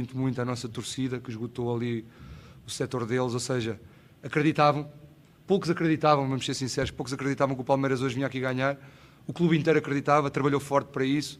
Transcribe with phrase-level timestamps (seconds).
[0.00, 2.04] muito, muito à nossa torcida, que esgotou ali
[2.66, 3.78] o setor deles, ou seja,
[4.22, 4.90] acreditavam,
[5.46, 8.78] poucos acreditavam, vamos ser sinceros, poucos acreditavam que o Palmeiras hoje vinha aqui ganhar,
[9.26, 11.38] o clube inteiro acreditava, trabalhou forte para isso,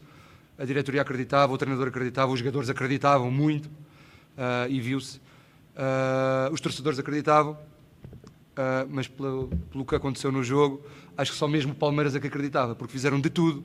[0.57, 5.17] a diretoria acreditava, o treinador acreditava, os jogadores acreditavam muito, uh, e viu-se.
[5.17, 10.85] Uh, os torcedores acreditavam, uh, mas pelo, pelo que aconteceu no jogo,
[11.17, 13.63] acho que só mesmo o Palmeiras é que acreditava, porque fizeram de tudo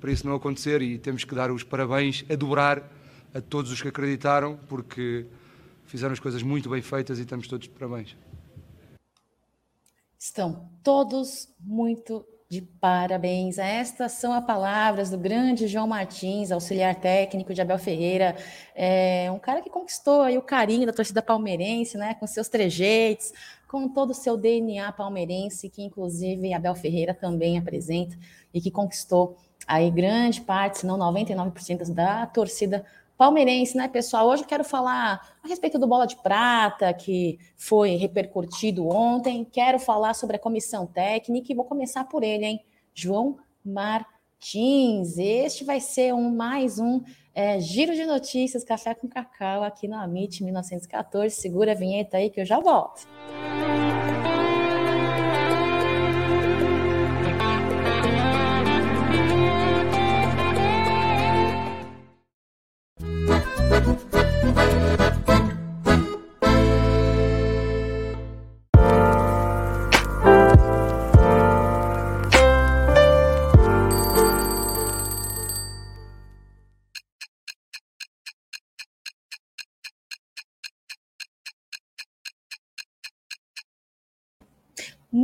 [0.00, 2.92] para isso não acontecer e temos que dar os parabéns a dobrar
[3.36, 5.26] a todos os que acreditaram, porque
[5.84, 8.16] fizeram as coisas muito bem feitas e estamos todos de parabéns.
[10.18, 13.58] Estão todos muito de parabéns.
[13.58, 18.36] Estas são as palavras do grande João Martins, auxiliar técnico de Abel Ferreira,
[18.74, 23.32] é um cara que conquistou aí o carinho da torcida palmeirense, né, com seus trejeitos,
[23.68, 28.16] com todo o seu DNA palmeirense, que inclusive Abel Ferreira também apresenta
[28.54, 34.28] e que conquistou aí grande parte, se não 99% da torcida palmeirense, né, pessoal?
[34.28, 39.44] Hoje eu quero falar a respeito do Bola de Prata, que foi repercutido ontem.
[39.44, 42.64] Quero falar sobre a comissão técnica e vou começar por ele, hein?
[42.94, 45.18] João Martins.
[45.18, 47.02] Este vai ser um mais um
[47.34, 51.34] é, giro de notícias, café com cacau aqui no Amit 1914.
[51.34, 53.06] Segura a vinheta aí que eu já volto.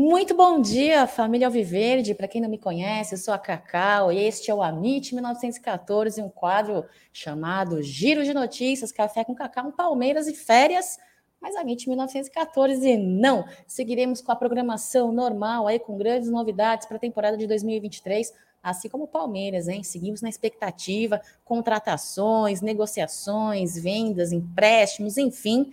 [0.05, 2.13] Muito bom dia, família Alviverde.
[2.13, 6.21] Para quem não me conhece, eu sou a Cacau e este é o Amit 1914,
[6.21, 10.99] um quadro chamado Giro de Notícias, Café com Cacau, Palmeiras e Férias.
[11.41, 13.45] Mas Amit 1914 não.
[13.65, 18.89] Seguiremos com a programação normal aí com grandes novidades para a temporada de 2023 assim
[18.89, 19.85] como o Palmeiras, hein?
[19.85, 25.73] Seguimos na expectativa, contratações, negociações, vendas, empréstimos, enfim,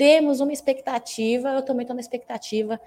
[0.00, 2.80] temos uma expectativa, eu também estou na expectativa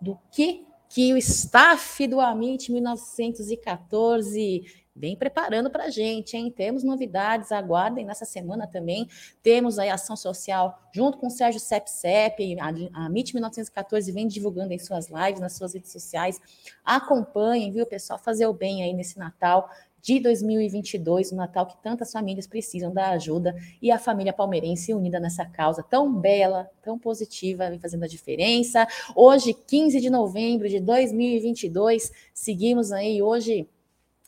[0.00, 4.62] do que que o staff do Amit 1914
[4.94, 6.52] vem preparando para a gente, hein?
[6.56, 9.08] Temos novidades, aguardem nessa semana também.
[9.42, 14.72] Temos aí ação social junto com o Sérgio Sepsep, a, a MIT 1914 vem divulgando
[14.72, 16.40] em suas lives, nas suas redes sociais.
[16.84, 18.18] Acompanhem, viu, pessoal?
[18.18, 19.68] Fazer o bem aí nesse Natal
[20.04, 25.18] de 2022, o Natal que tantas famílias precisam da ajuda e a família palmeirense unida
[25.18, 28.86] nessa causa tão bela, tão positiva, vem fazendo a diferença.
[29.16, 33.66] Hoje, 15 de novembro de 2022, seguimos aí hoje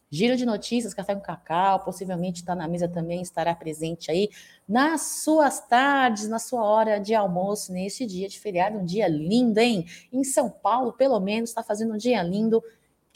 [0.09, 4.31] Giro de notícias, café com cacau, possivelmente está na mesa também, estará presente aí
[4.67, 9.59] nas suas tardes, na sua hora de almoço, neste dia de feriado, um dia lindo,
[9.59, 9.85] hein?
[10.13, 12.63] Em São Paulo, pelo menos, está fazendo um dia lindo.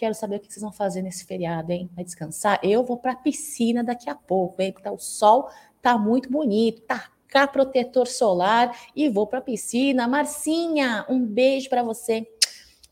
[0.01, 1.91] Quero saber o que vocês vão fazer nesse feriado, hein?
[1.95, 2.59] Vai descansar?
[2.63, 4.73] Eu vou para a piscina daqui a pouco, hein?
[4.73, 5.51] Porque tá, o sol
[5.83, 10.09] tá muito bonito, tá cá protetor solar e vou para a piscina.
[10.09, 12.27] Marcinha, um beijo para você.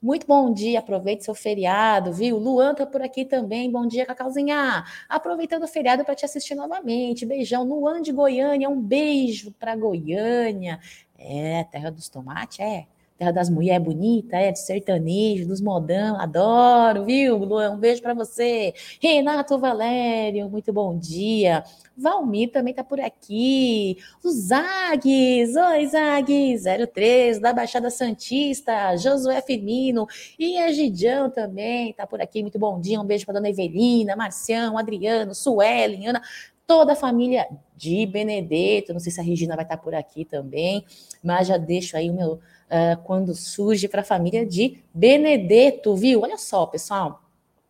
[0.03, 2.37] Muito bom dia, aproveite seu feriado, viu?
[2.37, 3.73] Luan tá por aqui também.
[3.73, 4.85] Bom dia, Cacauzinha.
[5.09, 7.25] Aproveitando o feriado para te assistir novamente.
[7.25, 7.65] Beijão.
[7.65, 10.79] Luan de Goiânia, um beijo para Goiânia.
[11.17, 12.87] É, terra dos tomates, é
[13.19, 17.73] terra das mulheres bonitas, é, do sertanejo, dos modão, adoro, viu, Luan?
[17.73, 18.73] Um beijo para você.
[19.03, 21.65] Renato Valério, muito bom dia.
[21.97, 23.99] Valmir também tá por aqui.
[24.25, 26.63] O Zagues, oi Zagues,
[26.93, 30.07] 03 da Baixada Santista, Josué Firmino
[30.39, 30.69] e a
[31.35, 32.41] também tá por aqui.
[32.41, 36.23] Muito bom dia, um beijo para dona Evelina, Marcião, Adriano, Suelen, Ana,
[36.69, 38.93] toda a família de Benedetto.
[38.93, 40.85] Não sei se a Regina vai estar tá por aqui também,
[41.21, 42.39] mas já deixo aí o meu
[42.71, 46.23] uh, quando surge para a família de Benedetto, viu?
[46.23, 47.23] Olha só, pessoal.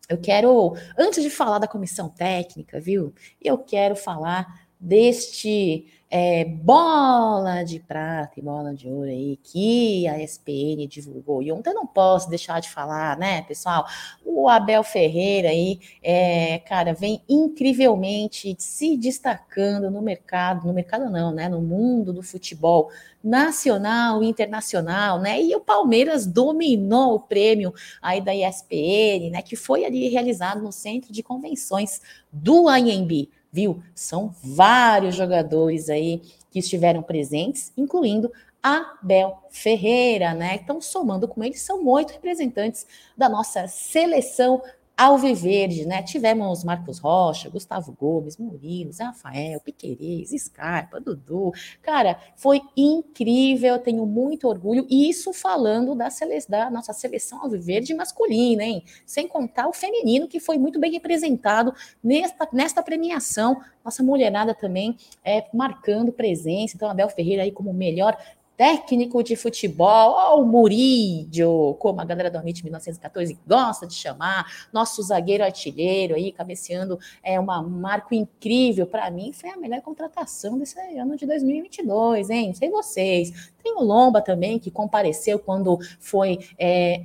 [0.08, 3.12] Eu quero, antes de falar da comissão técnica, viu?
[3.42, 10.18] Eu quero falar deste é, bola de prata e bola de ouro aí que a
[10.22, 11.42] SPN divulgou.
[11.42, 13.86] E ontem eu não posso deixar de falar, né, pessoal?
[14.24, 21.30] O Abel Ferreira aí, é, cara, vem incrivelmente se destacando no mercado, no mercado não,
[21.32, 22.90] né, no mundo do futebol
[23.22, 25.42] nacional e internacional, né?
[25.42, 30.72] E o Palmeiras dominou o prêmio aí da ESPN, né, que foi ali realizado no
[30.72, 32.00] Centro de Convenções
[32.32, 33.82] do AMB viu?
[33.94, 40.58] São vários jogadores aí que estiveram presentes, incluindo Abel Ferreira, né?
[40.62, 42.86] Então, somando com eles, são oito representantes
[43.16, 44.62] da nossa seleção
[44.98, 46.02] Alviverde, né?
[46.02, 51.52] Tivemos Marcos Rocha, Gustavo Gomes, Murilo, Rafael, Piquerez, Scarpa, Dudu.
[51.80, 54.84] Cara, foi incrível, tenho muito orgulho.
[54.90, 56.36] E isso falando da, sele...
[56.48, 58.82] da nossa seleção Alviverde masculina, hein?
[59.06, 61.72] Sem contar o feminino, que foi muito bem representado
[62.02, 63.62] nesta, nesta premiação.
[63.84, 66.74] Nossa mulherada também é, marcando presença.
[66.74, 68.18] Então, Abel Ferreira aí como melhor
[68.58, 75.00] técnico de futebol, o Murídio, como a galera do Amit 1914 gosta de chamar, nosso
[75.00, 80.58] zagueiro artilheiro aí, cabeceando é uma, um marco incrível para mim, foi a melhor contratação
[80.58, 82.52] desse ano de 2022, hein?
[82.52, 83.52] Sei vocês.
[83.62, 87.04] Tem o Lomba também, que compareceu quando foi é,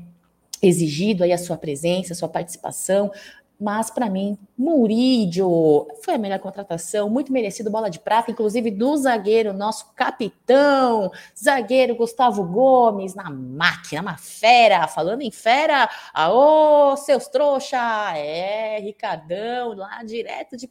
[0.60, 3.12] exigido aí a sua presença, a sua participação
[3.63, 8.98] mas para mim, Murídio foi a melhor contratação, muito merecido bola de prata, inclusive do
[8.98, 11.10] zagueiro, nosso capitão,
[11.42, 17.77] zagueiro Gustavo Gomes, na máquina, uma fera, falando em fera, aô, seus trouxa,
[18.18, 20.69] é, Ricardão, lá direto de,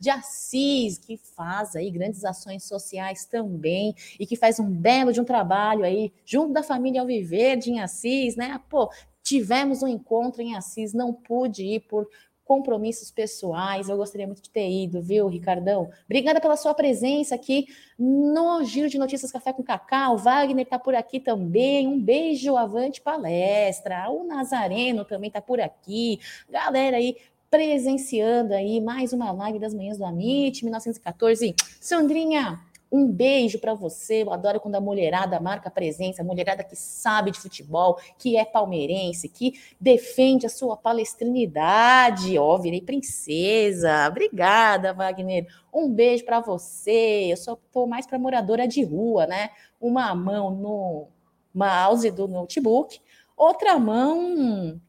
[0.00, 5.20] de Assis, que faz aí grandes ações sociais também, e que faz um belo de
[5.20, 8.90] um trabalho aí, junto da família Alviverde em Assis, né, pô,
[9.22, 12.08] tivemos um encontro em Assis, não pude ir por
[12.50, 13.88] compromissos pessoais.
[13.88, 15.88] Eu gostaria muito de ter ido, viu, Ricardão?
[16.04, 20.14] Obrigada pela sua presença aqui no Giro de Notícias Café com Cacau.
[20.14, 21.86] O Wagner está por aqui também.
[21.86, 24.10] Um beijo, avante palestra.
[24.10, 26.18] O Nazareno também está por aqui.
[26.50, 27.18] Galera aí
[27.48, 31.54] presenciando aí mais uma live das manhãs do Amit 1914.
[31.80, 32.58] Sandrinha,
[32.90, 34.22] um beijo para você.
[34.22, 38.44] Eu adoro quando a mulherada marca presença, a mulherada que sabe de futebol, que é
[38.44, 42.36] palmeirense, que defende a sua palestrinidade.
[42.38, 44.08] Ó, oh, virei princesa.
[44.08, 45.46] Obrigada, Wagner.
[45.72, 47.28] Um beijo para você.
[47.30, 49.50] Eu só tô mais para moradora de rua, né?
[49.80, 51.08] Uma mão no
[51.54, 53.00] mouse do notebook,
[53.36, 54.80] outra mão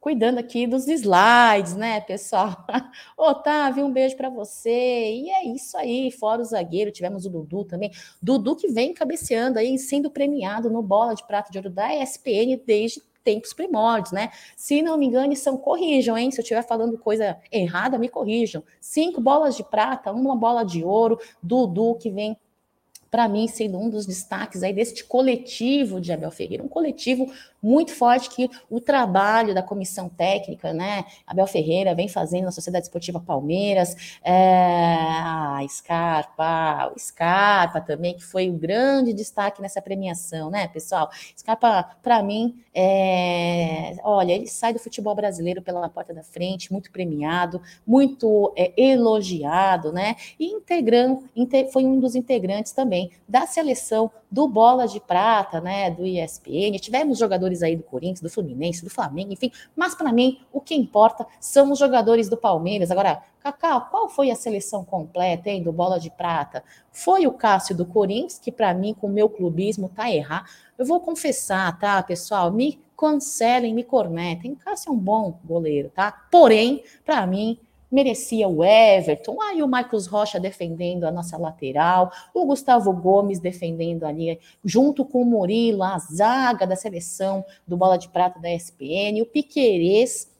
[0.00, 2.64] cuidando aqui dos slides, né, pessoal?
[3.16, 4.70] Otávio, um beijo para você.
[4.70, 7.90] E é isso aí, fora o zagueiro, tivemos o Dudu também.
[8.22, 12.60] Dudu que vem cabeceando aí, sendo premiado no Bola de Prata de Ouro da ESPN
[12.64, 14.30] desde tempos primórdios, né?
[14.56, 16.30] Se não me engano, são corrijam, hein?
[16.30, 18.62] Se eu estiver falando coisa errada, me corrijam.
[18.80, 22.38] Cinco bolas de prata, uma bola de ouro, Dudu que vem
[23.10, 27.32] para mim, sendo um dos destaques aí deste coletivo de Abel Ferreira, um coletivo
[27.62, 32.86] muito forte que o trabalho da comissão técnica, né, Abel Ferreira vem fazendo na Sociedade
[32.86, 40.50] Esportiva Palmeiras, é, a Scarpa, o Scarpa também, que foi o grande destaque nessa premiação,
[40.50, 41.10] né, pessoal?
[41.36, 46.90] Scarpa, para mim, é, olha, ele sai do futebol brasileiro pela porta da frente, muito
[46.90, 51.24] premiado, muito é, elogiado, né, e integrando,
[51.72, 56.78] foi um dos integrantes também da seleção do Bola de Prata, né, do ESPN.
[56.78, 60.74] Tivemos jogadores aí do Corinthians, do Fluminense, do Flamengo, enfim, mas para mim o que
[60.74, 62.90] importa são os jogadores do Palmeiras.
[62.90, 66.62] Agora, Cacau, qual foi a seleção completa, hein, do Bola de Prata?
[66.92, 70.46] Foi o Cássio do Corinthians, que para mim, com o meu clubismo, tá errado.
[70.76, 72.52] Eu vou confessar, tá, pessoal?
[72.52, 74.54] Me cancelem, me cornetem.
[74.56, 76.26] Cássio é um bom goleiro, tá?
[76.30, 77.58] Porém, para mim,
[77.90, 84.04] merecia o Everton, aí o Marcos Rocha defendendo a nossa lateral, o Gustavo Gomes defendendo
[84.04, 89.22] ali, junto com o Murilo, a zaga da seleção do Bola de Prata da ESPN,
[89.22, 90.30] o Piquerez,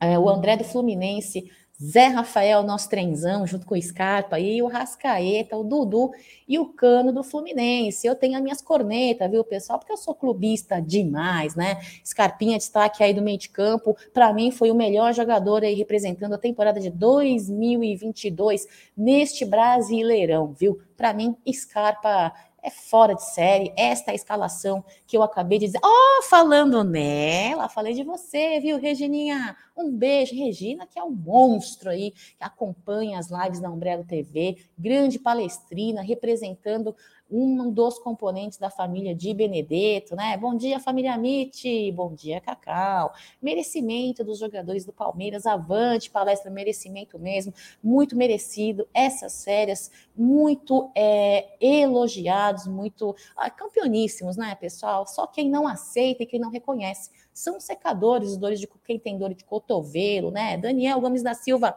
[0.00, 1.50] é, o André do Fluminense
[1.82, 6.10] Zé Rafael, nosso trenzão, junto com o Scarpa, e o Rascaeta, o Dudu
[6.48, 8.06] e o Cano do Fluminense.
[8.06, 9.78] Eu tenho as minhas cornetas, viu, pessoal?
[9.78, 11.78] Porque eu sou clubista demais, né?
[12.04, 13.94] Scarpinha, destaque aí do meio de campo.
[14.14, 18.66] Para mim, foi o melhor jogador aí representando a temporada de 2022
[18.96, 20.80] neste Brasileirão, viu?
[20.96, 22.32] Para mim, Scarpa
[22.66, 23.72] é fora de série.
[23.76, 25.78] Esta é escalação que eu acabei de dizer.
[25.84, 29.56] Oh, falando nela, falei de você, viu, Regininha?
[29.76, 34.56] Um beijo, Regina, que é um monstro aí, que acompanha as lives da Umbrella TV,
[34.76, 36.96] grande palestrina, representando
[37.30, 40.36] um dos componentes da família de Benedetto, né?
[40.36, 43.12] Bom dia, família Amit, bom dia, Cacau.
[43.42, 47.52] Merecimento dos jogadores do Palmeiras, avante, palestra, merecimento mesmo,
[47.82, 48.86] muito merecido.
[48.94, 55.06] Essas férias, muito é, elogiados, muito ah, campeoníssimos, né, pessoal?
[55.06, 59.34] Só quem não aceita e quem não reconhece são secadores, dores de quem tem dor
[59.34, 60.56] de cotovelo, né?
[60.56, 61.76] Daniel Gomes da Silva.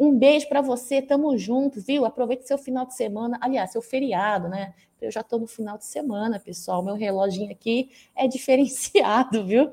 [0.00, 2.06] Um beijo para você, tamo junto, viu?
[2.06, 4.72] Aproveite seu final de semana, aliás, seu feriado, né?
[4.98, 6.82] Eu já tô no final de semana, pessoal.
[6.82, 9.70] Meu reloginho aqui é diferenciado, viu?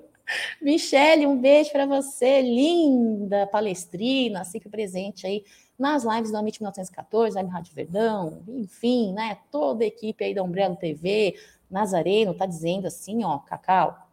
[0.62, 5.46] Michele, um beijo para você, linda palestrina, sempre presente aí
[5.79, 9.38] nas lives do Amit 1914, aí no Rádio Verdão, enfim, né?
[9.50, 11.36] Toda a equipe aí da Umbrella TV,
[11.72, 14.06] Nazareno, tá dizendo assim, ó, Cacau,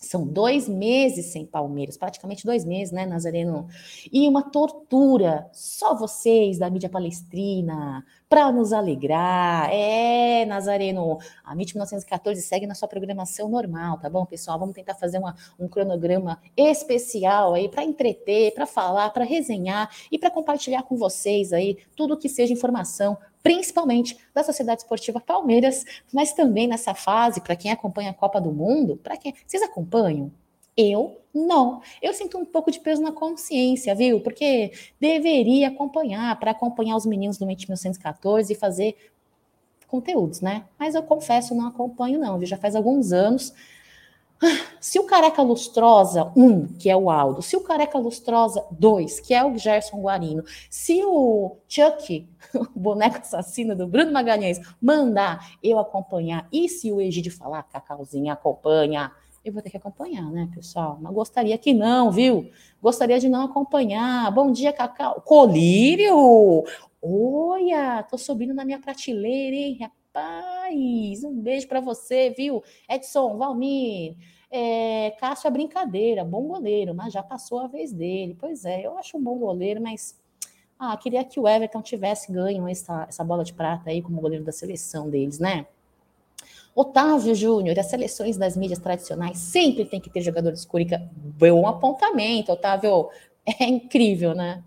[0.00, 3.68] São dois meses sem Palmeiras, praticamente dois meses, né, Nazareno?
[4.10, 5.46] E uma tortura.
[5.52, 9.68] Só vocês da mídia palestrina, para nos alegrar.
[9.70, 14.58] É, Nazareno, a MIT 1914 segue na sua programação normal, tá bom, pessoal?
[14.58, 20.18] Vamos tentar fazer uma, um cronograma especial aí para entreter, para falar, para resenhar e
[20.18, 26.32] para compartilhar com vocês aí tudo que seja informação principalmente da Sociedade Esportiva Palmeiras, mas
[26.32, 30.30] também nessa fase, para quem acompanha a Copa do Mundo, para quem vocês acompanham?
[30.76, 31.82] Eu não.
[32.00, 34.20] Eu sinto um pouco de peso na consciência, viu?
[34.20, 38.96] Porque deveria acompanhar, para acompanhar os meninos do 1914 e fazer
[39.86, 40.64] conteúdos, né?
[40.78, 42.46] Mas eu confesso, não acompanho, não, viu?
[42.46, 43.52] Já faz alguns anos
[44.80, 49.20] se o Careca Lustrosa 1, um, que é o Aldo, se o Careca Lustrosa 2,
[49.20, 52.28] que é o Gerson Guarino, se o Chuck,
[52.74, 58.32] o boneco assassino do Bruno Magalhães, mandar eu acompanhar, e se o Egídio falar, Cacauzinha
[58.32, 59.12] acompanha,
[59.44, 60.98] eu vou ter que acompanhar, né, pessoal?
[61.00, 62.50] Mas gostaria que não, viu?
[62.82, 64.30] Gostaria de não acompanhar.
[64.30, 65.22] Bom dia, Cacau.
[65.22, 66.62] Colírio!
[67.02, 69.90] Olha, tô subindo na minha prateleira, hein?
[70.12, 72.64] Rapaz, um beijo para você, viu?
[72.88, 74.16] Edson, Valmir,
[74.50, 78.36] é, Cássio é brincadeira, bom goleiro, mas já passou a vez dele.
[78.38, 80.18] Pois é, eu acho um bom goleiro, mas
[80.76, 84.44] ah, queria que o Everton tivesse ganho essa, essa bola de prata aí como goleiro
[84.44, 85.66] da seleção deles, né?
[86.74, 91.08] Otávio Júnior, as seleções das mídias tradicionais sempre tem que ter jogadores Curica.
[91.38, 93.08] Bom apontamento, Otávio.
[93.58, 94.62] É incrível, né?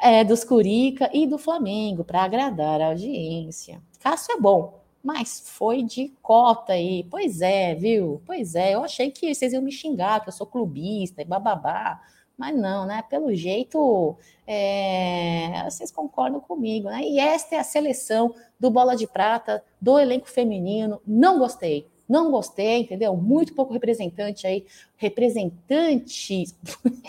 [0.00, 3.82] É, dos Curica e do Flamengo, para agradar a audiência.
[4.06, 7.04] Cássio é bom, mas foi de cota aí.
[7.10, 8.22] Pois é, viu?
[8.24, 12.00] Pois é, eu achei que vocês iam me xingar, que eu sou clubista e bababá.
[12.38, 13.02] Mas não, né?
[13.10, 15.60] Pelo jeito, é...
[15.68, 17.02] vocês concordam comigo, né?
[17.02, 21.02] E esta é a seleção do Bola de Prata, do elenco feminino.
[21.04, 21.88] Não gostei.
[22.08, 23.16] Não gostei, entendeu?
[23.16, 24.64] Muito pouco representante aí.
[24.96, 26.56] Representantes.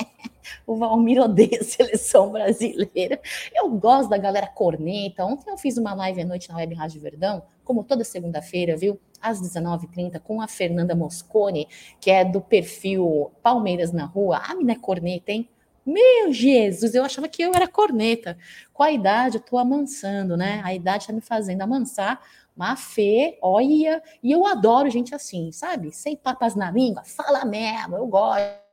[0.65, 3.19] o Valmir odeia a seleção brasileira.
[3.53, 5.25] Eu gosto da galera corneta.
[5.25, 8.99] Ontem eu fiz uma live à noite na Web Rádio Verdão, como toda segunda-feira, viu?
[9.21, 11.67] Às 19h30, com a Fernanda Moscone,
[11.99, 14.41] que é do perfil Palmeiras na Rua.
[14.43, 15.47] A mina é corneta, hein?
[15.85, 18.37] Meu Jesus, eu achava que eu era corneta.
[18.73, 20.59] Com a idade, eu tô amansando, né?
[20.63, 22.21] A idade tá me fazendo amansar.
[22.57, 25.91] Mas Fê, olha, e eu adoro gente assim, sabe?
[25.91, 28.67] Sem papas na língua, fala mesmo, eu gosto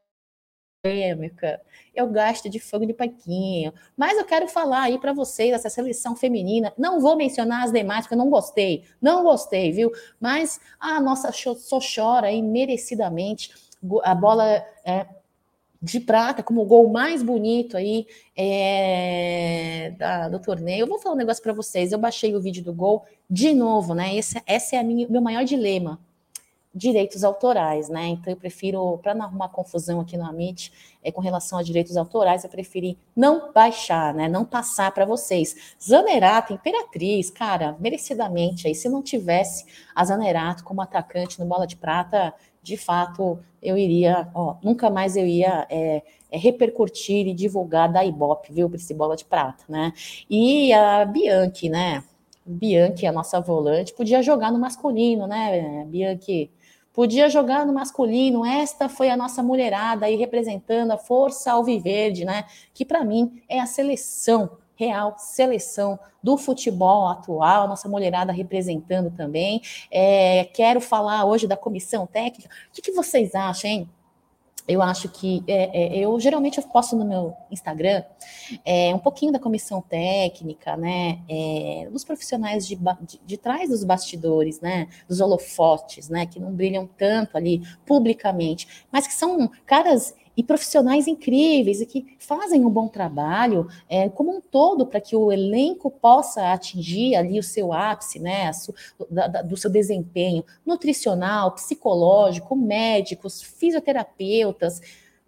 [1.95, 3.73] eu gasto de fogo de paquinho.
[3.97, 6.75] Mas eu quero falar aí para vocês essa seleção feminina.
[6.77, 8.85] Não vou mencionar as demais, porque eu não gostei.
[9.01, 9.91] Não gostei, viu?
[10.21, 13.51] Mas a nossa só chora aí merecidamente.
[14.03, 14.45] A bola
[14.85, 15.07] é,
[15.85, 20.85] de prata, como o gol mais bonito aí é, da, do torneio.
[20.85, 21.93] Eu vou falar um negócio para vocês.
[21.93, 24.17] Eu baixei o vídeo do gol de novo, né?
[24.17, 26.01] Esse, esse é o meu maior dilema
[26.75, 28.09] direitos autorais, né?
[28.09, 30.73] Então eu prefiro, para não arrumar confusão aqui no Amit,
[31.05, 34.27] é, com relação a direitos autorais, eu preferi não baixar, né?
[34.27, 35.77] Não passar para vocês.
[35.81, 39.65] Zanerato, Imperatriz, cara, merecidamente aí, se não tivesse
[39.95, 45.17] a Zanerato como atacante no Bola de Prata, de fato eu iria, ó, nunca mais
[45.17, 49.93] eu ia é, é, repercutir e divulgar da Ibope, viu, esse Bola de Prata, né?
[50.29, 52.03] E a Bianchi, né?
[52.45, 56.51] Bianchi, a nossa volante, podia jogar no masculino, né, Bianchi?
[56.93, 62.45] Podia jogar no masculino, esta foi a nossa mulherada aí representando a força alviverde, né?
[62.73, 69.63] Que para mim é a seleção real, seleção do futebol atual, nossa mulherada representando também.
[69.91, 72.49] É, quero falar hoje da comissão técnica.
[72.69, 73.89] O que, que vocês acham, hein?
[74.67, 78.03] eu acho que é, é, eu geralmente eu posto no meu Instagram
[78.65, 83.85] é, um pouquinho da comissão técnica, né, é, dos profissionais de, de, de, trás dos
[83.85, 90.15] bastidores, né, dos holofotes, né, que não brilham tanto ali publicamente, mas que são caras
[90.37, 95.15] e profissionais incríveis e que fazem um bom trabalho é, como um todo para que
[95.15, 98.75] o elenco possa atingir ali o seu ápice, né, su,
[99.11, 104.81] da, da, do seu desempenho nutricional, psicológico, médicos, fisioterapeutas,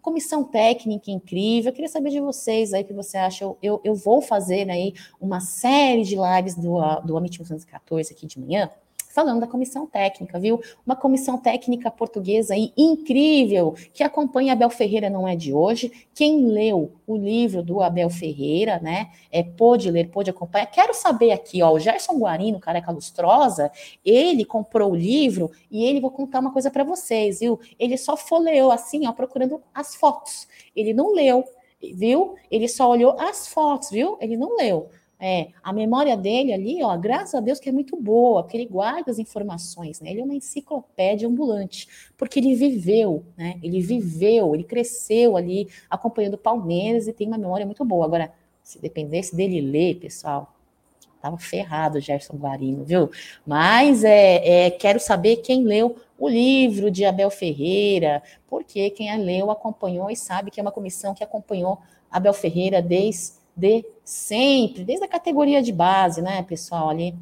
[0.02, 1.70] comissão técnica incrível.
[1.70, 3.44] Eu queria saber de vocês aí o que você acha.
[3.44, 8.24] Eu, eu, eu, vou fazer aí uma série de lives do, do Amit 214 aqui
[8.24, 8.70] de manhã
[9.16, 10.60] falando da comissão técnica, viu?
[10.84, 15.90] Uma comissão técnica portuguesa aí incrível, que acompanha Abel Ferreira não é de hoje.
[16.14, 20.66] Quem leu o livro do Abel Ferreira, né, é, pôde ler, pôde acompanhar.
[20.66, 23.72] Quero saber aqui, ó, o Gerson Guarino, careca lustrosa,
[24.04, 27.58] ele comprou o livro e ele, vou contar uma coisa para vocês, viu?
[27.78, 30.46] Ele só folheou assim, ó, procurando as fotos.
[30.76, 31.42] Ele não leu,
[31.80, 32.34] viu?
[32.50, 34.18] Ele só olhou as fotos, viu?
[34.20, 34.90] Ele não leu.
[35.18, 38.66] É, a memória dele ali, ó, graças a Deus que é muito boa, porque ele
[38.66, 40.10] guarda as informações, né?
[40.10, 43.58] Ele é uma enciclopédia ambulante, porque ele viveu, né?
[43.62, 48.04] Ele viveu, ele cresceu ali acompanhando Palmeiras e tem uma memória muito boa.
[48.04, 48.32] Agora,
[48.62, 50.54] se dependesse dele ler, pessoal,
[51.20, 53.10] tava ferrado Gerson Guarino, viu?
[53.46, 59.16] Mas é, é, quero saber quem leu o livro de Abel Ferreira, porque quem a
[59.16, 61.78] leu acompanhou e sabe que é uma comissão que acompanhou
[62.10, 63.32] Abel Ferreira desde
[64.04, 67.14] sempre, desde a categoria de base, né, pessoal, ali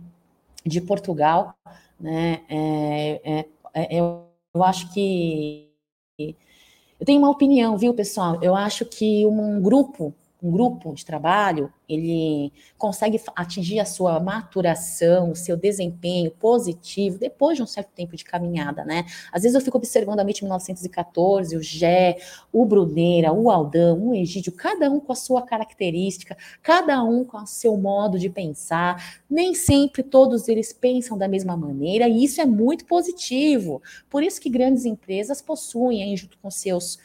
[0.64, 1.54] de Portugal,
[1.98, 4.26] né, é, é, é, eu
[4.62, 5.70] acho que
[6.18, 8.38] eu tenho uma opinião, viu, pessoal?
[8.40, 10.14] Eu acho que um grupo
[10.44, 17.56] um grupo de trabalho, ele consegue atingir a sua maturação, o seu desempenho positivo depois
[17.56, 19.06] de um certo tempo de caminhada, né?
[19.32, 22.18] Às vezes eu fico observando a MIT 1914, o Gé,
[22.52, 27.38] o Bruneira, o Aldão, o Egídio, cada um com a sua característica, cada um com
[27.38, 29.22] o seu modo de pensar.
[29.28, 33.82] Nem sempre todos eles pensam da mesma maneira, e isso é muito positivo.
[34.10, 36.98] Por isso que grandes empresas possuem, junto com seus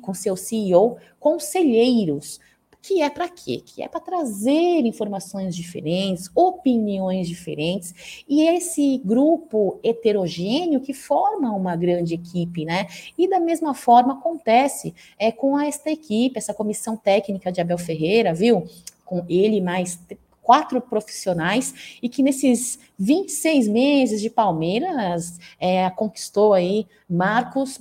[0.00, 2.38] com seu CEO, conselheiros
[2.86, 3.60] que é para quê?
[3.64, 11.74] Que é para trazer informações diferentes, opiniões diferentes, e esse grupo heterogêneo que forma uma
[11.74, 12.86] grande equipe, né?
[13.18, 18.32] E da mesma forma acontece é, com esta equipe, essa comissão técnica de Abel Ferreira,
[18.32, 18.64] viu?
[19.04, 19.98] Com ele mais
[20.46, 27.80] quatro profissionais e que nesses 26 meses de Palmeiras é, conquistou aí Marcos,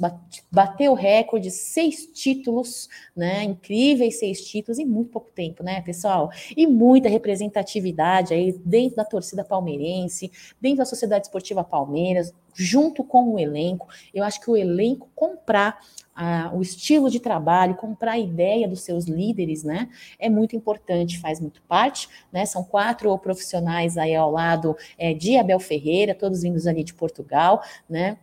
[0.51, 3.43] bateu recorde, seis títulos, né?
[3.43, 6.31] Incríveis seis títulos em muito pouco tempo, né, pessoal?
[6.57, 13.33] E muita representatividade aí dentro da torcida palmeirense, dentro da Sociedade Esportiva Palmeiras, junto com
[13.33, 13.87] o elenco.
[14.11, 15.79] Eu acho que o elenco comprar
[16.15, 19.89] a, o estilo de trabalho, comprar a ideia dos seus líderes, né?
[20.17, 22.45] É muito importante, faz muito parte, né?
[22.45, 27.61] São quatro profissionais aí ao lado é, de Abel Ferreira, todos vindos ali de Portugal,
[27.89, 28.17] né?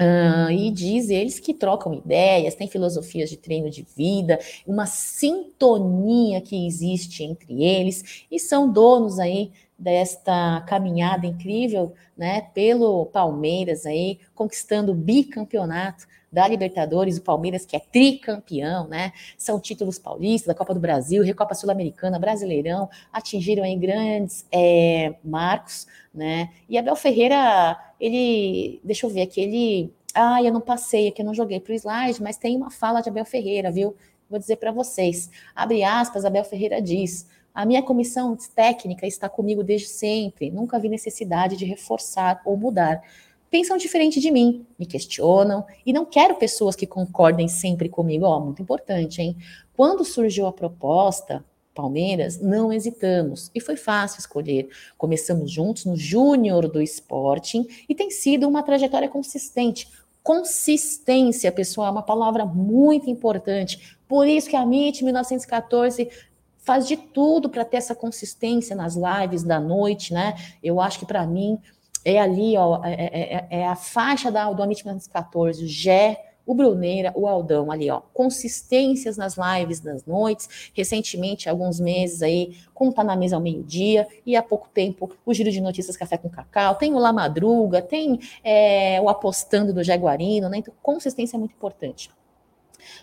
[0.00, 6.40] Uh, e diz eles que trocam ideias, tem filosofias de treino de vida, uma sintonia
[6.40, 14.18] que existe entre eles, e são donos aí desta caminhada incrível, né, pelo Palmeiras aí,
[14.34, 19.12] conquistando o bicampeonato da Libertadores, o Palmeiras que é tricampeão, né?
[19.36, 25.86] São títulos paulistas, da Copa do Brasil, Recopa Sul-Americana, Brasileirão, atingiram aí grandes é, marcos,
[26.14, 26.50] né?
[26.68, 31.26] E Abel Ferreira, ele, deixa eu ver aqui, ele, ah, eu não passei aqui, eu
[31.26, 33.96] não joguei para o slide, mas tem uma fala de Abel Ferreira, viu?
[34.28, 39.64] Vou dizer para vocês, abre aspas, Abel Ferreira diz, a minha comissão técnica está comigo
[39.64, 43.02] desde sempre, nunca vi necessidade de reforçar ou mudar
[43.50, 48.24] pensam diferente de mim, me questionam e não quero pessoas que concordem sempre comigo.
[48.24, 49.36] Ó, oh, muito importante, hein?
[49.76, 54.68] Quando surgiu a proposta, Palmeiras, não hesitamos e foi fácil escolher.
[54.98, 59.88] Começamos juntos no Júnior do Sporting e tem sido uma trajetória consistente.
[60.22, 63.96] Consistência, pessoal, é uma palavra muito importante.
[64.06, 66.10] Por isso que a MIT 1914
[66.58, 70.34] faz de tudo para ter essa consistência nas lives da noite, né?
[70.62, 71.58] Eu acho que para mim
[72.04, 76.30] é ali, ó, é, é, é, é a faixa da, do Amit 14, o Gé,
[76.46, 82.56] o Bruneira, o Aldão ali, ó, consistências nas lives das noites, recentemente, alguns meses aí,
[82.74, 86.16] com Tá Na Mesa ao meio-dia, e há pouco tempo, o Giro de Notícias Café
[86.16, 91.36] com Cacau, tem o La Madruga, tem é, o Apostando do Jaguarino, né, então consistência
[91.36, 92.10] é muito importante.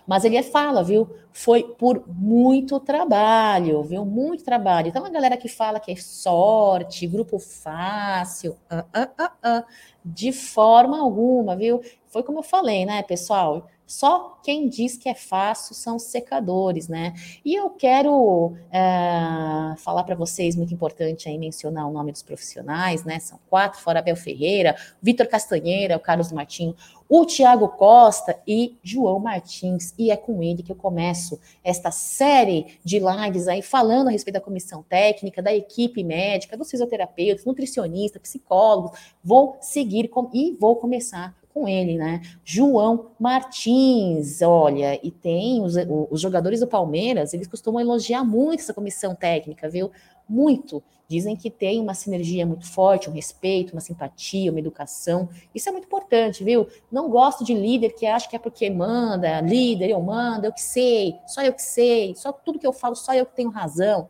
[0.06, 1.08] Mas ele fala, viu?
[1.32, 4.04] Foi por muito trabalho, viu?
[4.04, 4.88] Muito trabalho.
[4.88, 9.64] Então, a galera que fala que é sorte, grupo fácil, uh, uh, uh,
[10.04, 11.80] de forma alguma, viu?
[12.06, 13.68] Foi como eu falei, né, pessoal?
[13.88, 17.14] Só quem diz que é fácil são os secadores, né?
[17.42, 23.02] E eu quero é, falar para vocês, muito importante aí mencionar o nome dos profissionais,
[23.02, 23.18] né?
[23.18, 26.76] São quatro, fora Abel Ferreira, Vitor Castanheira, o Carlos Martinho,
[27.08, 29.94] o Tiago Costa e João Martins.
[29.98, 34.34] E é com ele que eu começo esta série de lives aí falando a respeito
[34.34, 38.98] da comissão técnica, da equipe médica, dos fisioterapeutas, nutricionistas, psicólogos.
[39.24, 42.22] Vou seguir com, e vou começar com ele, né?
[42.44, 45.74] João Martins, olha, e tem os,
[46.10, 49.90] os jogadores do Palmeiras, eles costumam elogiar muito essa comissão técnica, viu?
[50.28, 50.82] Muito.
[51.08, 55.28] Dizem que tem uma sinergia muito forte, um respeito, uma simpatia, uma educação.
[55.54, 56.68] Isso é muito importante, viu?
[56.92, 60.62] Não gosto de líder que acha que é porque manda, líder, eu mando, eu que
[60.62, 64.06] sei, só eu que sei, só tudo que eu falo, só eu que tenho razão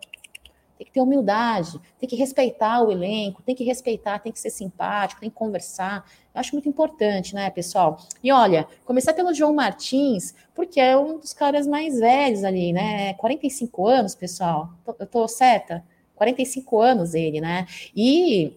[0.79, 4.51] tem que ter humildade, tem que respeitar o elenco, tem que respeitar, tem que ser
[4.51, 6.09] simpático, tem que conversar.
[6.38, 7.98] Acho muito importante, né, pessoal?
[8.22, 13.14] E olha, começar pelo João Martins, porque é um dos caras mais velhos ali, né?
[13.14, 14.70] 45 anos, pessoal.
[14.98, 15.85] Eu tô certa?
[16.14, 17.66] 45 anos ele, né?
[17.94, 18.53] E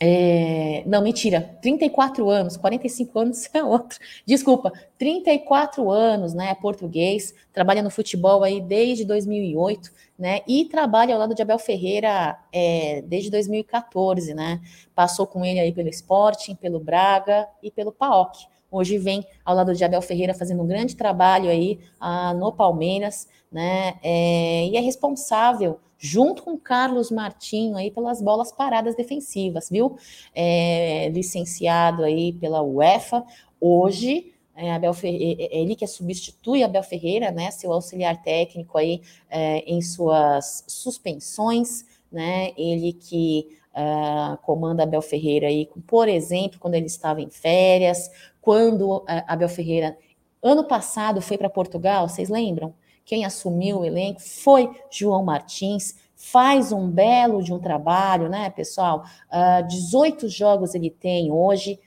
[0.00, 3.98] é, não, mentira, 34 anos, 45 anos é outro.
[4.26, 6.54] Desculpa, 34 anos, né?
[6.54, 10.40] Português, trabalha no futebol aí desde 2008, né?
[10.48, 14.60] E trabalha ao lado de Abel Ferreira é, desde 2014, né?
[14.94, 18.46] Passou com ele aí pelo Sporting, pelo Braga e pelo PAOK.
[18.70, 23.28] Hoje vem ao lado de Abel Ferreira fazendo um grande trabalho aí ah, no Palmeiras,
[23.50, 23.94] né?
[24.02, 29.96] É, e é responsável junto com Carlos Martinho aí pelas bolas paradas defensivas, viu?
[30.34, 33.24] É, licenciado aí pela UEFA.
[33.58, 37.50] Hoje, é, Abel Ferreira, é, é ele que substitui Abel Ferreira, né?
[37.50, 42.52] Seu auxiliar técnico aí é, em suas suspensões, né?
[42.58, 48.10] Ele que uh, comanda Abel Ferreira aí, por exemplo, quando ele estava em férias,
[48.42, 49.96] quando uh, Abel Ferreira
[50.42, 52.74] ano passado foi para Portugal, vocês lembram?
[53.04, 59.00] Quem assumiu o elenco foi João Martins, faz um belo de um trabalho, né, pessoal?
[59.00, 61.78] Uh, ah, 18 jogos ele tem hoje.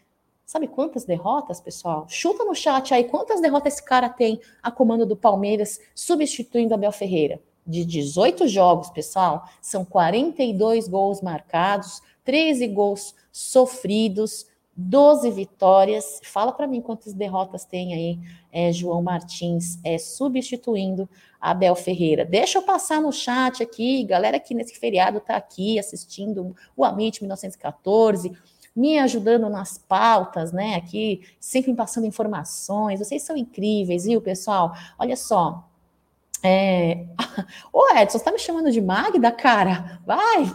[0.46, 2.06] Sabe quantas derrotas, pessoal?
[2.08, 6.92] Chuta no chat aí quantas derrotas esse cara tem a comando do Palmeiras, substituindo Abel
[6.92, 7.42] Ferreira.
[7.66, 14.46] De 18 jogos, pessoal, são 42 gols marcados, 13 gols sofridos,
[14.78, 16.22] 12 vitórias.
[16.24, 18.20] Fala para mim quantas derrotas tem aí
[18.52, 21.10] é, João Martins é, substituindo
[21.42, 22.24] Abel Ferreira.
[22.24, 27.22] Deixa eu passar no chat aqui, galera que nesse feriado está aqui assistindo o Amit
[27.22, 28.32] 1914,
[28.76, 30.76] me ajudando nas pautas, né?
[30.76, 33.00] Aqui, sempre passando informações.
[33.00, 34.74] Vocês são incríveis, viu, pessoal?
[35.00, 35.68] Olha só,
[36.44, 37.06] é...
[37.72, 40.00] Ô Edson, você tá me chamando de Magda, cara?
[40.06, 40.46] Vai!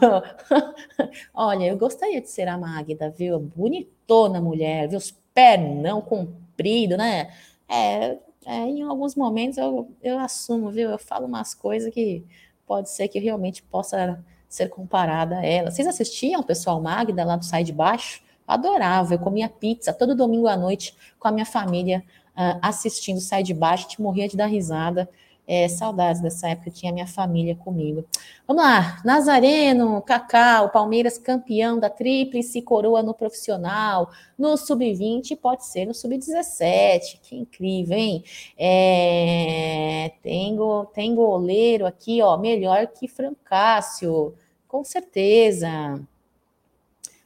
[1.35, 3.39] Olha, eu gostaria de ser a Magda, viu?
[3.39, 4.99] Bonitona mulher, viu?
[4.99, 7.33] Os pernão comprido, né?
[7.69, 10.91] É, é, em alguns momentos eu, eu assumo, viu?
[10.91, 12.25] Eu falo umas coisas que
[12.67, 15.71] pode ser que realmente possa ser comparada a ela.
[15.71, 18.23] Vocês assistiam o pessoal Magda lá do Sai de Baixo?
[18.47, 22.05] Adorava, eu comia pizza todo domingo à noite com a minha família
[22.37, 25.09] uh, assistindo Sai de Baixo, te morria de dar risada.
[25.47, 28.05] É, saudades dessa época, tinha minha família comigo.
[28.47, 35.85] Vamos lá, Nazareno, Cacau, Palmeiras campeão da tríplice coroa no profissional, no sub-20, pode ser
[35.85, 38.25] no sub-17, que incrível, hein?
[38.57, 40.57] É, tem,
[40.95, 44.35] tem goleiro aqui, ó, melhor que Francácio,
[44.69, 46.01] com certeza.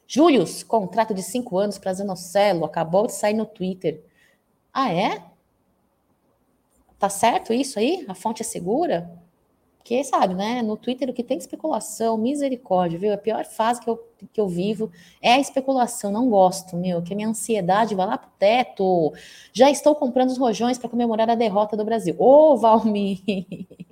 [0.07, 4.03] Július, contrato de cinco anos para Zanocelo, acabou de sair no Twitter.
[4.73, 5.23] Ah, é?
[6.99, 8.05] Tá certo isso aí?
[8.09, 9.11] A fonte é segura?
[9.79, 10.63] Porque, sabe, né?
[10.63, 13.13] No Twitter o que tem especulação, misericórdia, viu?
[13.13, 13.97] A pior fase que eu,
[14.33, 14.91] que eu vivo
[15.23, 16.11] é a especulação.
[16.11, 19.13] Não gosto, meu, que a minha ansiedade vai lá pro teto.
[19.53, 22.17] Já estou comprando os rojões para comemorar a derrota do Brasil.
[22.19, 23.21] Ô, Valmir!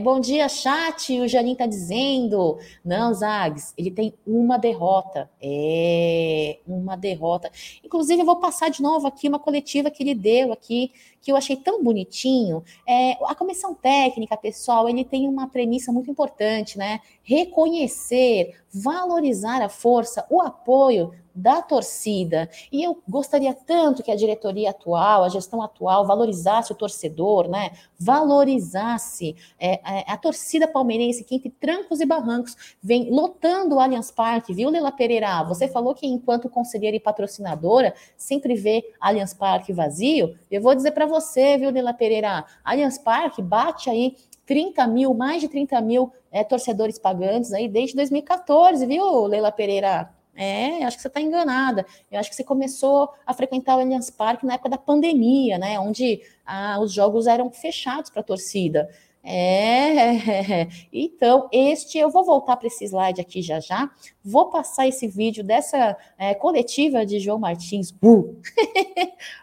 [0.00, 1.20] Bom dia, chat.
[1.20, 2.58] O Janin tá dizendo.
[2.84, 5.30] Não, Zags, ele tem uma derrota.
[5.42, 7.50] É, uma derrota.
[7.84, 11.36] Inclusive, eu vou passar de novo aqui uma coletiva que ele deu aqui, que eu
[11.36, 12.62] achei tão bonitinho.
[12.88, 17.00] É, a comissão técnica, pessoal, ele tem uma premissa muito importante, né?
[17.22, 22.48] Reconhecer, valorizar a força, o apoio da torcida.
[22.70, 27.72] E eu gostaria tanto que a diretoria atual, a gestão atual, valorizasse o torcedor, né?
[27.98, 34.10] Valorizasse é, a, a, torcida palmeirense que entre trancos e barrancos vem lotando o Allianz
[34.10, 35.42] Parque, viu, Leila Pereira?
[35.44, 40.36] Você falou que enquanto conselheira e patrocinadora sempre vê Allianz Parque vazio.
[40.50, 42.44] Eu vou dizer para você, viu, Leila Pereira?
[42.64, 44.16] Allianz Parque bate aí
[44.46, 50.13] 30 mil, mais de 30 mil é, torcedores pagantes aí desde 2014, viu, Leila Pereira?
[50.36, 51.86] É, acho que você está enganada.
[52.10, 55.78] Eu acho que você começou a frequentar o Allianz Parque na época da pandemia, né?
[55.78, 58.88] Onde ah, os jogos eram fechados para a torcida.
[59.26, 63.90] É, então, este eu vou voltar para esse slide aqui já já.
[64.22, 67.94] Vou passar esse vídeo dessa é, coletiva de João Martins.
[68.02, 68.36] Uh.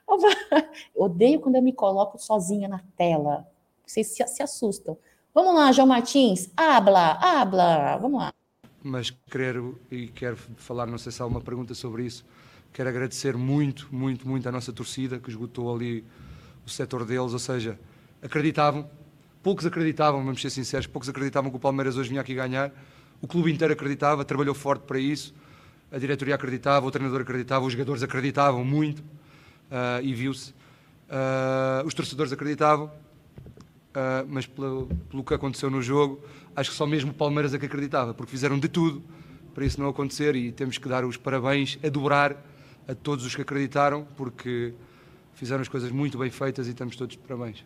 [0.96, 3.48] Odeio quando eu me coloco sozinha na tela.
[3.86, 4.98] Vocês se, se assustam.
[5.34, 6.52] Vamos lá, João Martins.
[6.56, 7.98] Habla, habla.
[7.98, 8.34] Vamos lá
[8.84, 12.26] mas quero e quero falar, não sei se há uma pergunta sobre isso,
[12.74, 16.04] quero agradecer muito, muito, muito à nossa torcida que esgotou ali
[16.66, 17.80] o setor deles, ou seja,
[18.22, 18.90] acreditavam,
[19.44, 22.72] poucos acreditavam, vamos ser sinceros, poucos acreditavam que o Palmeiras hoje vinha aqui ganhar,
[23.22, 25.34] o clube inteiro acreditava, trabalhou forte para isso,
[25.92, 31.94] a diretoria acreditava, o treinador acreditava, os jogadores acreditavam muito uh, e viu-se, uh, os
[31.94, 36.24] torcedores acreditavam, uh, mas pelo, pelo que aconteceu no jogo,
[36.56, 39.04] acho que só mesmo o Palmeiras é que acreditava, porque fizeram de tudo
[39.54, 42.44] para isso não acontecer e temos que dar os parabéns, a dobrar
[42.88, 44.74] a todos os que acreditaram, porque
[45.34, 47.64] fizeram as coisas muito bem feitas e estamos todos de parabéns.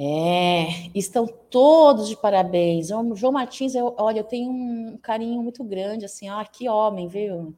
[0.00, 2.90] É, estão todos de parabéns.
[2.90, 7.08] O João Martins, eu, olha, eu tenho um carinho muito grande, assim, ah, que homem,
[7.08, 7.52] viu?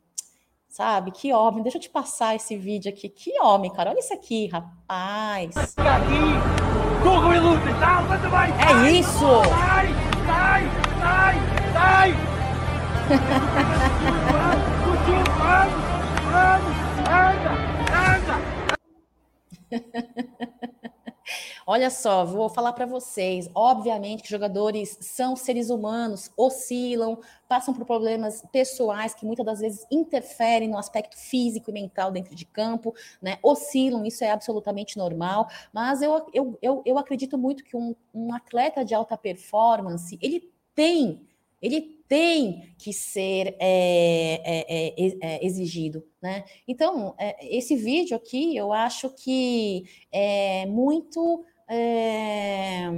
[0.66, 1.62] Sabe, que homem.
[1.62, 3.08] Deixa eu te passar esse vídeo aqui.
[3.10, 3.90] Que homem, cara.
[3.90, 5.54] Olha isso aqui, rapaz.
[8.58, 9.42] É isso!
[9.48, 9.94] Sai,
[10.26, 10.62] sai,
[11.00, 11.36] sai,
[11.72, 12.14] sai!
[16.30, 16.76] Vamos,
[17.08, 17.52] anda,
[18.16, 18.36] anda!
[21.66, 23.48] Olha só, vou falar para vocês.
[23.54, 29.86] Obviamente que jogadores são seres humanos, oscilam, passam por problemas pessoais que muitas das vezes
[29.90, 33.38] interferem no aspecto físico e mental dentro de campo, né?
[33.42, 35.48] Oscilam, isso é absolutamente normal.
[35.72, 40.50] Mas eu, eu, eu, eu acredito muito que um, um atleta de alta performance ele
[40.74, 41.26] tem
[41.60, 46.44] ele tem que ser é, é, é, exigido, né?
[46.66, 52.90] Então, esse vídeo aqui, eu acho que é muito é,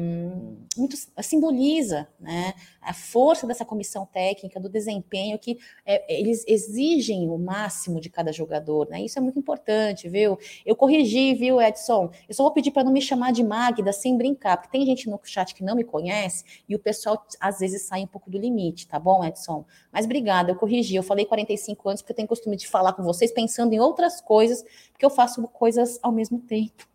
[0.77, 7.39] muito simboliza né, a força dessa comissão técnica, do desempenho, que é, eles exigem o
[7.39, 9.03] máximo de cada jogador, né?
[9.03, 10.39] Isso é muito importante, viu?
[10.65, 12.11] Eu corrigi, viu, Edson?
[12.29, 15.09] Eu só vou pedir para não me chamar de Magda sem brincar, porque tem gente
[15.09, 18.39] no chat que não me conhece e o pessoal às vezes sai um pouco do
[18.39, 19.65] limite, tá bom, Edson?
[19.91, 20.97] Mas obrigada, eu corrigi.
[20.97, 24.21] Eu falei 45 anos porque eu tenho costume de falar com vocês pensando em outras
[24.21, 26.92] coisas, porque eu faço coisas ao mesmo tempo.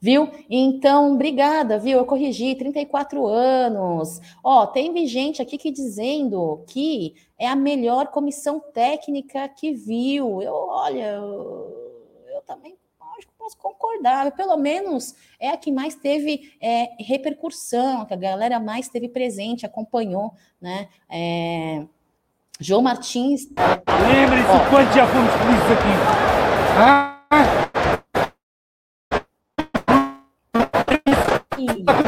[0.00, 0.30] Viu?
[0.48, 1.98] Então, obrigada, viu?
[1.98, 4.20] Eu corrigi, 34 anos.
[4.42, 10.42] Ó, tem gente aqui que dizendo que é a melhor comissão técnica que viu.
[10.42, 12.76] Eu, olha, eu, eu também
[13.16, 14.30] acho que posso concordar.
[14.32, 19.66] Pelo menos é a que mais teve é, repercussão, que a galera mais teve presente,
[19.66, 20.88] acompanhou, né?
[21.08, 21.84] É...
[22.58, 23.48] João Martins.
[23.48, 26.26] Lembre-se quanto já fomos felizes aqui.
[26.78, 27.65] Ah!
[31.68, 32.05] Hey.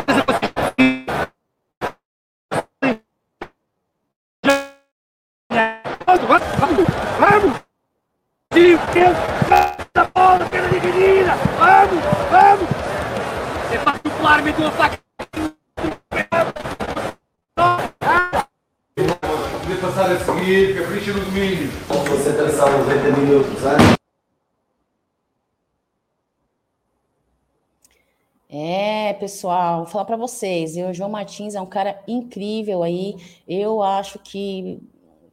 [29.38, 33.14] Pessoal, falar para vocês, o João Martins é um cara incrível aí.
[33.46, 34.81] Eu acho que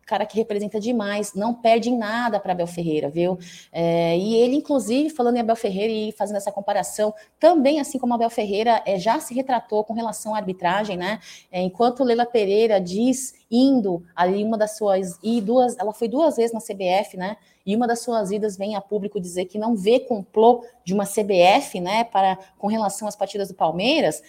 [0.06, 3.40] cara que representa demais, não perde em nada para Abel Ferreira, viu?
[3.72, 8.14] É, e ele, inclusive, falando em Abel Ferreira e fazendo essa comparação, também, assim como
[8.14, 11.20] Abel Ferreira é, já se retratou com relação à arbitragem, né?
[11.52, 16.36] É, enquanto Leila Pereira diz, indo ali, uma das suas, e duas, ela foi duas
[16.36, 17.38] vezes na CBF, né?
[17.66, 21.06] E uma das suas idas vem a público dizer que não vê complô de uma
[21.06, 24.22] CBF, né, para com relação às partidas do Palmeiras.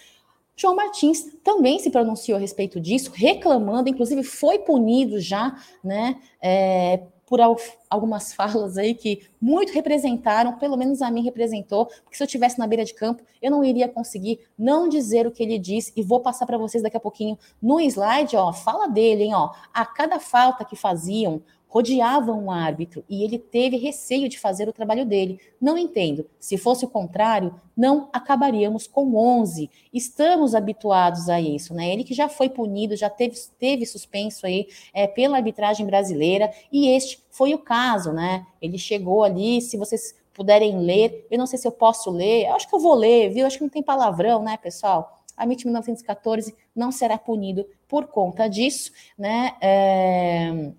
[0.55, 7.01] João Martins também se pronunciou a respeito disso, reclamando, inclusive foi punido já, né, é,
[7.27, 7.41] por
[7.89, 12.57] algumas falas aí que muito representaram, pelo menos a mim representou, porque se eu tivesse
[12.57, 16.01] na beira de campo, eu não iria conseguir não dizer o que ele disse e
[16.01, 19.85] vou passar para vocês daqui a pouquinho no slide, ó, fala dele, hein, ó, a
[19.85, 25.05] cada falta que faziam, rodeavam o árbitro e ele teve receio de fazer o trabalho
[25.05, 25.39] dele.
[25.59, 26.25] Não entendo.
[26.39, 29.69] Se fosse o contrário, não acabaríamos com 11.
[29.93, 31.91] Estamos habituados a isso, né?
[31.91, 36.87] Ele que já foi punido, já teve, teve suspenso aí é, pela arbitragem brasileira e
[36.87, 38.47] este foi o caso, né?
[38.61, 42.55] Ele chegou ali, se vocês puderem ler, eu não sei se eu posso ler, eu
[42.55, 43.45] acho que eu vou ler, viu?
[43.45, 45.21] Acho que não tem palavrão, né, pessoal?
[45.35, 49.55] A MIT 1914 não será punido por conta disso, né?
[49.61, 50.71] É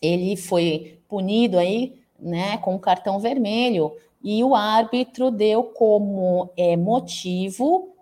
[0.00, 6.76] ele foi punido aí, né, com o cartão vermelho e o árbitro deu como é,
[6.76, 7.94] motivo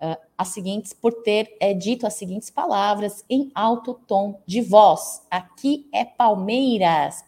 [0.00, 5.26] uh, as seguintes por ter é, dito as seguintes palavras em alto tom de voz.
[5.30, 7.24] Aqui é Palmeiras.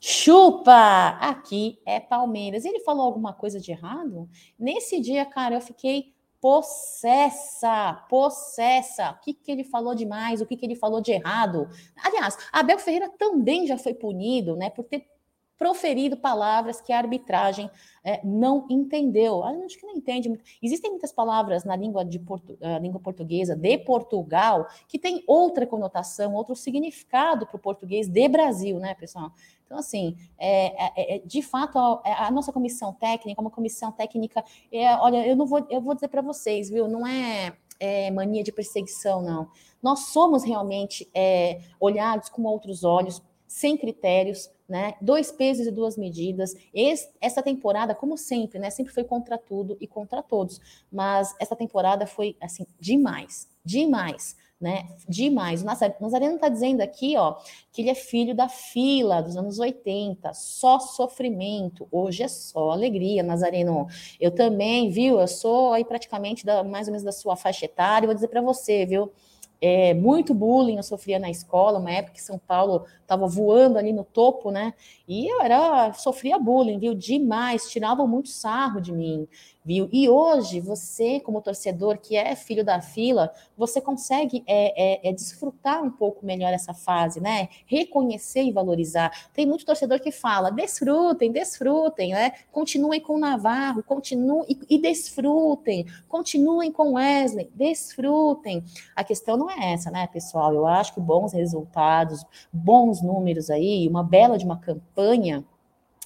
[0.00, 1.18] Chupa!
[1.20, 2.64] Aqui é Palmeiras.
[2.64, 4.28] Ele falou alguma coisa de errado?
[4.58, 9.10] Nesse dia, cara, eu fiquei possessa, possessa.
[9.10, 11.68] O que, que ele falou de mais, o que, que ele falou de errado.
[12.02, 15.06] Aliás, Abel Ferreira também já foi punido né, por ter
[15.60, 17.70] proferido palavras que a arbitragem
[18.02, 19.44] é, não entendeu.
[19.44, 20.32] A gente que não entende.
[20.62, 26.32] Existem muitas palavras na língua, de portu, língua portuguesa de Portugal que tem outra conotação,
[26.32, 29.32] outro significado para o português de Brasil, né, pessoal?
[29.66, 33.92] Então, assim, é, é, é de fato, a, é, a, nossa comissão técnica, uma comissão
[33.92, 34.42] técnica,
[34.72, 36.88] é, olha, eu não vou, eu vou dizer para vocês, viu?
[36.88, 39.48] Não é, é, mania de perseguição, não.
[39.82, 44.94] Nós somos realmente é, olhados com outros olhos, sem critérios, né?
[45.00, 46.54] Dois pesos e duas medidas.
[46.72, 48.70] Esse, essa temporada, como sempre, né?
[48.70, 50.60] Sempre foi contra tudo e contra todos.
[50.90, 54.86] Mas essa temporada foi assim demais, demais né?
[55.08, 55.62] Demais.
[55.62, 57.36] O Nazareno está dizendo aqui, ó,
[57.72, 61.88] que ele é filho da fila dos anos 80, só sofrimento.
[61.90, 63.86] Hoje é só alegria, Nazareno.
[64.20, 65.18] Eu também, viu?
[65.18, 68.06] Eu sou aí praticamente da, mais ou menos da sua faixa etária.
[68.06, 69.10] Vou dizer para você, viu?
[69.60, 73.92] É, muito bullying eu sofria na escola, uma época que São Paulo estava voando ali
[73.92, 74.72] no topo, né?
[75.06, 76.94] E eu era sofria bullying, viu?
[76.94, 79.28] Demais, tiravam muito sarro de mim
[79.64, 79.88] viu?
[79.92, 85.12] E hoje, você, como torcedor que é filho da fila, você consegue é, é, é,
[85.12, 87.48] desfrutar um pouco melhor essa fase, né?
[87.66, 89.28] Reconhecer e valorizar.
[89.34, 92.32] Tem muito torcedor que fala: desfrutem, desfrutem, né?
[92.50, 98.64] Continuem com o Navarro, continuem e, e desfrutem, continuem com Wesley, desfrutem.
[98.96, 100.54] A questão não é essa, né, pessoal?
[100.54, 105.44] Eu acho que bons resultados, bons números aí, uma bela de uma campanha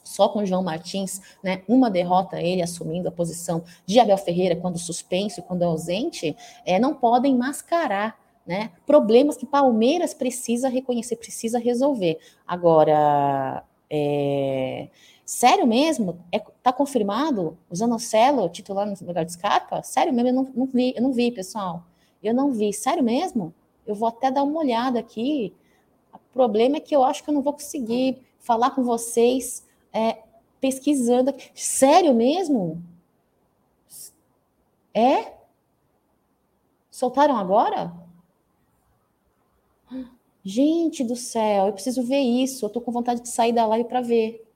[0.05, 4.79] só com João Martins, né, uma derrota ele assumindo a posição de Abel Ferreira quando
[4.79, 11.59] suspenso e quando ausente, é, não podem mascarar né, problemas que Palmeiras precisa reconhecer, precisa
[11.59, 12.19] resolver.
[12.47, 14.89] Agora, é,
[15.25, 16.19] sério mesmo?
[16.31, 19.83] É, tá confirmado o Zanocelo titular no lugar de Scarpa?
[19.83, 20.29] Sério mesmo?
[20.29, 21.85] Eu não, não vi, eu não vi, pessoal.
[22.23, 22.73] Eu não vi.
[22.73, 23.55] Sério mesmo?
[23.87, 25.55] Eu vou até dar uma olhada aqui.
[26.13, 29.65] O problema é que eu acho que eu não vou conseguir falar com vocês
[29.95, 30.23] é,
[30.61, 31.33] pesquisando.
[31.55, 32.83] Sério mesmo?
[34.93, 35.33] É?
[36.91, 37.93] Soltaram agora?
[40.45, 42.67] Gente do céu, eu preciso ver isso.
[42.67, 44.47] Eu tô com vontade de sair da live para ver.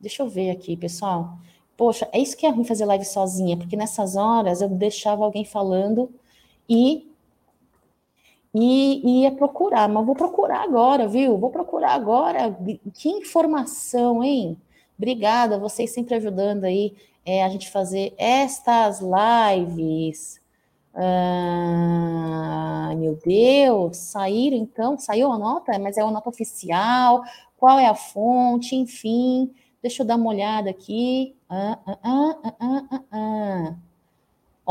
[0.00, 1.38] Deixa eu ver aqui, pessoal.
[1.76, 5.44] Poxa, é isso que é ruim fazer live sozinha, porque nessas horas eu deixava alguém
[5.44, 6.12] falando
[6.68, 7.11] e
[8.54, 11.38] e ia procurar, mas vou procurar agora, viu?
[11.38, 12.54] Vou procurar agora.
[12.94, 14.60] Que informação, hein?
[14.98, 20.40] Obrigada, vocês sempre ajudando aí é, a gente fazer estas lives.
[20.94, 24.98] Ah, meu Deus, saíram então?
[24.98, 25.78] Saiu a nota?
[25.78, 27.22] Mas é uma nota oficial?
[27.56, 28.76] Qual é a fonte?
[28.76, 29.50] Enfim,
[29.82, 31.34] deixa eu dar uma olhada aqui.
[31.48, 33.76] Ah, ah, ah, ah, ah, ah.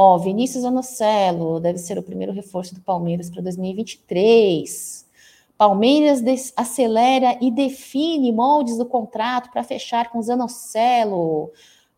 [0.03, 5.07] Ó, Vinícius Anocelo deve ser o primeiro reforço do Palmeiras para 2023.
[5.55, 6.23] Palmeiras
[6.57, 11.51] acelera e define moldes do contrato para fechar com Zanocelo.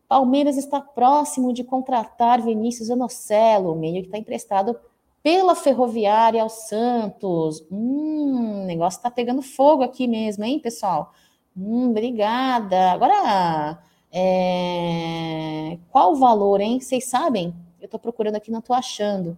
[0.06, 4.78] Palmeiras está próximo de contratar Vinícius Zanocelo, meio que está emprestado
[5.22, 7.64] pela Ferroviária ao Santos.
[7.72, 11.10] Hum, o negócio está pegando fogo aqui mesmo, hein, pessoal?
[11.56, 12.92] Hum, obrigada.
[12.92, 15.78] Agora, é...
[15.90, 16.78] qual o valor, hein?
[16.80, 17.63] Vocês sabem?
[17.84, 19.36] Eu estou procurando aqui, não estou achando.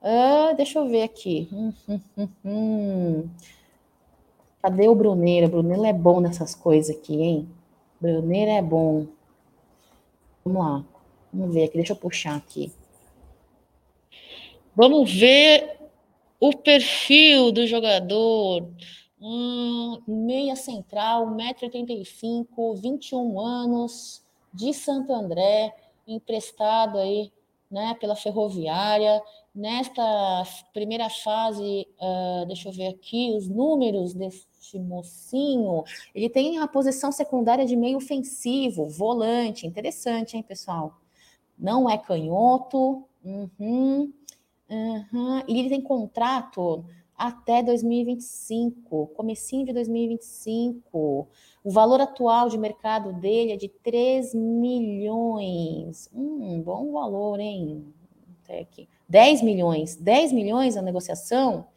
[0.00, 1.46] Ah, deixa eu ver aqui.
[1.52, 3.30] Hum, hum, hum, hum.
[4.62, 5.46] Cadê o Bruneira?
[5.46, 7.48] Bruneira é bom nessas coisas aqui, hein?
[8.00, 9.06] Bruneira é bom.
[10.42, 10.84] Vamos lá.
[11.30, 11.76] Vamos ver aqui.
[11.76, 12.72] Deixa eu puxar aqui.
[14.74, 15.78] Vamos ver
[16.40, 18.66] o perfil do jogador.
[19.20, 25.74] Hum, meia central, 1,85m, 21 anos, de Santo André,
[26.06, 27.30] emprestado aí
[27.72, 29.22] né, pela ferroviária.
[29.54, 30.02] Nesta
[30.74, 35.82] primeira fase, uh, deixa eu ver aqui os números deste mocinho.
[36.14, 39.66] Ele tem a posição secundária de meio ofensivo, volante.
[39.66, 41.00] Interessante, hein, pessoal?
[41.58, 43.04] Não é canhoto.
[43.24, 44.12] Uhum,
[44.68, 45.42] uhum.
[45.48, 46.84] E ele tem contrato
[47.22, 51.28] até 2025, comecinho de 2025.
[51.62, 56.10] O valor atual de mercado dele é de 3 milhões.
[56.12, 57.94] Hum, bom valor, hein?
[58.42, 58.88] Até aqui.
[59.08, 59.94] 10 milhões.
[59.94, 61.68] 10 milhões a negociação?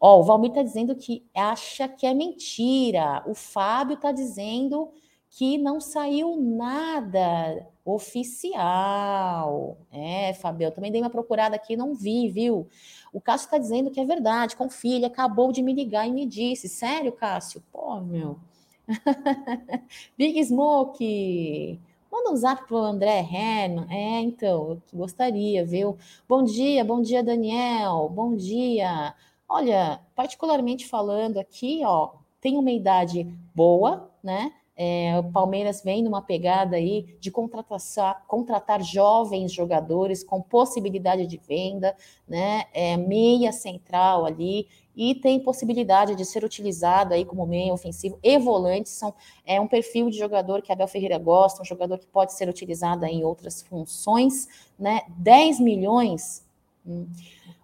[0.00, 3.24] Ó, o Valmir está dizendo que acha que é mentira.
[3.26, 4.92] O Fábio está dizendo
[5.28, 9.78] que não saiu nada oficial.
[9.90, 12.68] É, Fábio, eu também dei uma procurada aqui, não vi, viu?
[13.12, 16.26] O Cássio está dizendo que é verdade, confia, ele acabou de me ligar e me
[16.26, 16.68] disse.
[16.68, 17.62] Sério, Cássio?
[17.72, 18.38] Pô, meu.
[20.16, 21.80] Big Smoke.
[22.10, 23.86] Manda um zap pro André Herman.
[23.90, 25.96] É, então, eu gostaria, viu?
[26.28, 28.08] Bom dia, bom dia, Daniel.
[28.08, 29.14] Bom dia.
[29.48, 34.52] Olha, particularmente falando aqui, ó, tem uma idade boa, né?
[34.80, 41.36] É, o Palmeiras vem numa pegada aí de contratar, contratar jovens jogadores com possibilidade de
[41.36, 41.96] venda,
[42.28, 42.66] né?
[42.72, 48.38] É, meia central ali e tem possibilidade de ser utilizado aí como meio ofensivo e
[48.38, 48.88] volante.
[48.88, 49.12] São,
[49.44, 53.04] é um perfil de jogador que Abel Ferreira gosta, um jogador que pode ser utilizado
[53.04, 54.46] em outras funções,
[54.78, 55.02] né?
[55.08, 56.46] 10 milhões.
[56.86, 57.08] Hum,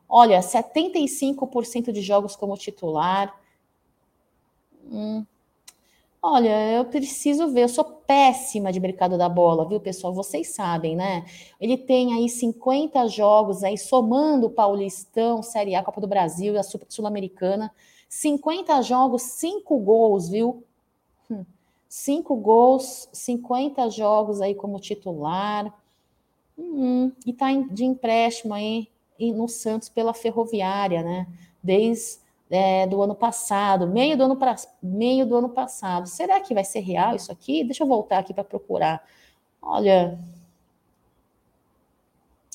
[0.08, 3.32] olha, 75% de jogos como titular.
[4.90, 5.24] Hum,
[6.26, 10.14] Olha, eu preciso ver, eu sou péssima de mercado da bola, viu, pessoal?
[10.14, 11.26] Vocês sabem, né?
[11.60, 16.58] Ele tem aí 50 jogos aí, somando o Paulistão, Série A, Copa do Brasil e
[16.58, 17.70] a Sul-Americana.
[18.08, 20.64] 50 jogos, 5 gols, viu?
[21.86, 22.40] 5 hum.
[22.40, 25.70] gols, 50 jogos aí como titular.
[26.58, 28.88] Hum, e tá de empréstimo aí
[29.20, 31.26] no Santos pela Ferroviária, né?
[31.62, 32.23] Desde
[32.54, 36.06] é, do ano passado, meio do ano, pra, meio do ano passado.
[36.06, 37.64] Será que vai ser real isso aqui?
[37.64, 39.02] Deixa eu voltar aqui para procurar.
[39.60, 40.18] Olha,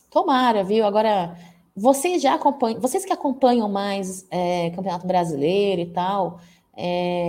[0.10, 0.86] tomara, viu?
[0.86, 1.38] Agora,
[1.76, 6.40] vocês já acompanham, vocês que acompanham mais é, Campeonato Brasileiro e tal,
[6.76, 7.20] é...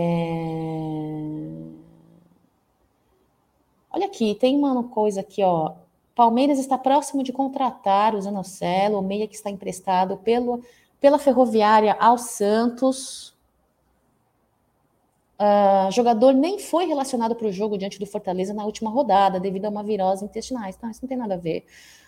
[3.93, 5.75] olha aqui, tem uma coisa aqui, ó.
[6.14, 10.62] Palmeiras está próximo de contratar o Zanocelo, o meia que está emprestado pelo
[11.01, 13.35] pela Ferroviária ao Santos.
[15.41, 19.65] Uh, jogador nem foi relacionado para o jogo diante do Fortaleza na última rodada, devido
[19.65, 20.69] a uma virose intestinal.
[20.69, 21.65] Então, isso não tem nada a ver.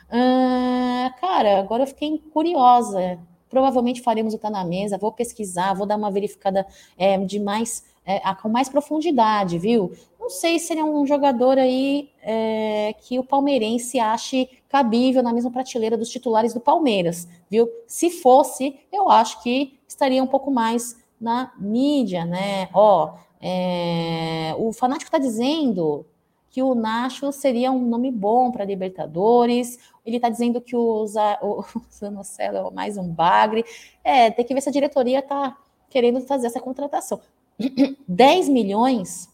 [0.09, 3.19] Uh, cara, agora eu fiquei curiosa.
[3.49, 6.67] Provavelmente faremos o Tá na Mesa, vou pesquisar, vou dar uma verificada
[6.97, 9.93] é, de mais, é, com mais profundidade, viu?
[10.23, 15.33] Não sei se ele é um jogador aí é, que o palmeirense ache cabível na
[15.33, 17.69] mesma prateleira dos titulares do Palmeiras, viu?
[17.89, 22.69] Se fosse, eu acho que estaria um pouco mais na mídia, né?
[22.73, 26.07] Ó, é, o fanático está dizendo
[26.51, 29.77] que o Nacho seria um nome bom para Libertadores.
[30.07, 31.03] Ele está dizendo que o,
[31.43, 33.65] o, Zanocelo é mais um bagre.
[34.05, 35.59] É, tem que ver se a diretoria está
[35.91, 37.21] querendo fazer essa contratação.
[38.07, 39.32] 10 milhões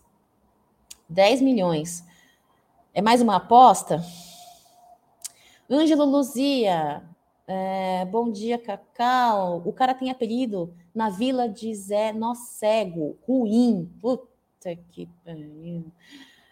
[1.08, 2.04] 10 milhões.
[2.92, 4.02] É mais uma aposta?
[5.70, 7.02] Ângelo Luzia,
[7.46, 9.62] é, bom dia, Cacau.
[9.64, 13.90] O cara tem apelido na vila de Zé Nó Cego, ruim.
[14.00, 15.90] Puta que pariu.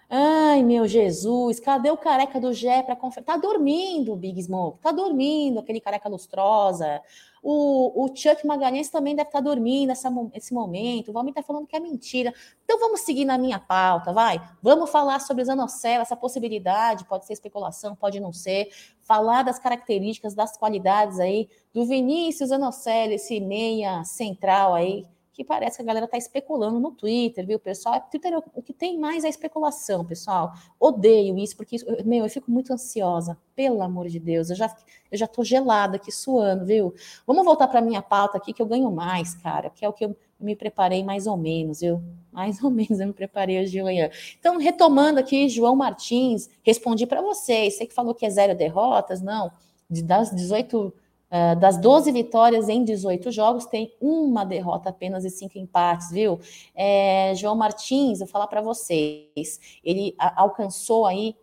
[0.08, 3.26] Ai, meu Jesus, cadê o careca do Gé para conferir?
[3.26, 7.02] Tá dormindo, Big Smoke, tá dormindo, aquele careca lustrosa.
[7.42, 11.08] O, o Chuck Magalhães também deve estar tá dormindo nessa, nesse momento.
[11.08, 12.32] O Valmir tá falando que é mentira.
[12.64, 14.40] Então vamos seguir na minha pauta, vai?
[14.62, 18.68] Vamos falar sobre Zanocelo, essa possibilidade, pode ser especulação, pode não ser.
[19.00, 25.04] Falar das características, das qualidades aí do Vinícius Zanocelo, esse meia central aí,
[25.36, 27.96] que parece que a galera está especulando no Twitter, viu, pessoal?
[27.96, 30.54] É, Twitter, o que tem mais é especulação, pessoal.
[30.80, 31.76] Odeio isso, porque,
[32.06, 34.48] meu, eu fico muito ansiosa, pelo amor de Deus.
[34.48, 34.74] Eu já,
[35.12, 36.94] eu já tô gelada aqui, suando, viu?
[37.26, 40.06] Vamos voltar para minha pauta aqui, que eu ganho mais, cara, que é o que
[40.06, 42.02] eu me preparei mais ou menos, viu?
[42.32, 44.08] Mais ou menos eu me preparei hoje de manhã.
[44.40, 47.76] Então, retomando aqui, João Martins, respondi para vocês.
[47.76, 49.52] Você que falou que é zero derrotas, não.
[49.90, 50.94] Das 18
[51.36, 56.40] Uh, das 12 vitórias em 18 jogos, tem uma derrota apenas e cinco empates, viu?
[56.74, 61.36] É, João Martins, eu falar para vocês, ele a, alcançou aí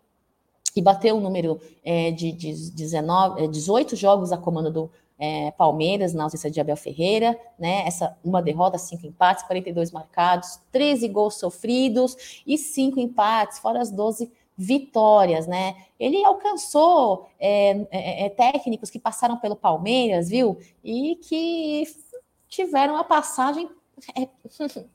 [0.74, 5.52] e bateu o número é, de, de 19, 18 é, jogos a comando do é,
[5.52, 7.86] Palmeiras, na ausência de Abel Ferreira, né?
[7.86, 13.90] Essa uma derrota, cinco empates, 42 marcados, 13 gols sofridos e cinco empates, fora as
[13.90, 14.43] 12 vitórias,
[15.46, 15.74] né?
[15.98, 20.58] Ele alcançou é, é, é, técnicos que passaram pelo Palmeiras, viu?
[20.82, 21.84] E que
[22.48, 23.68] tiveram a passagem
[24.16, 24.28] é,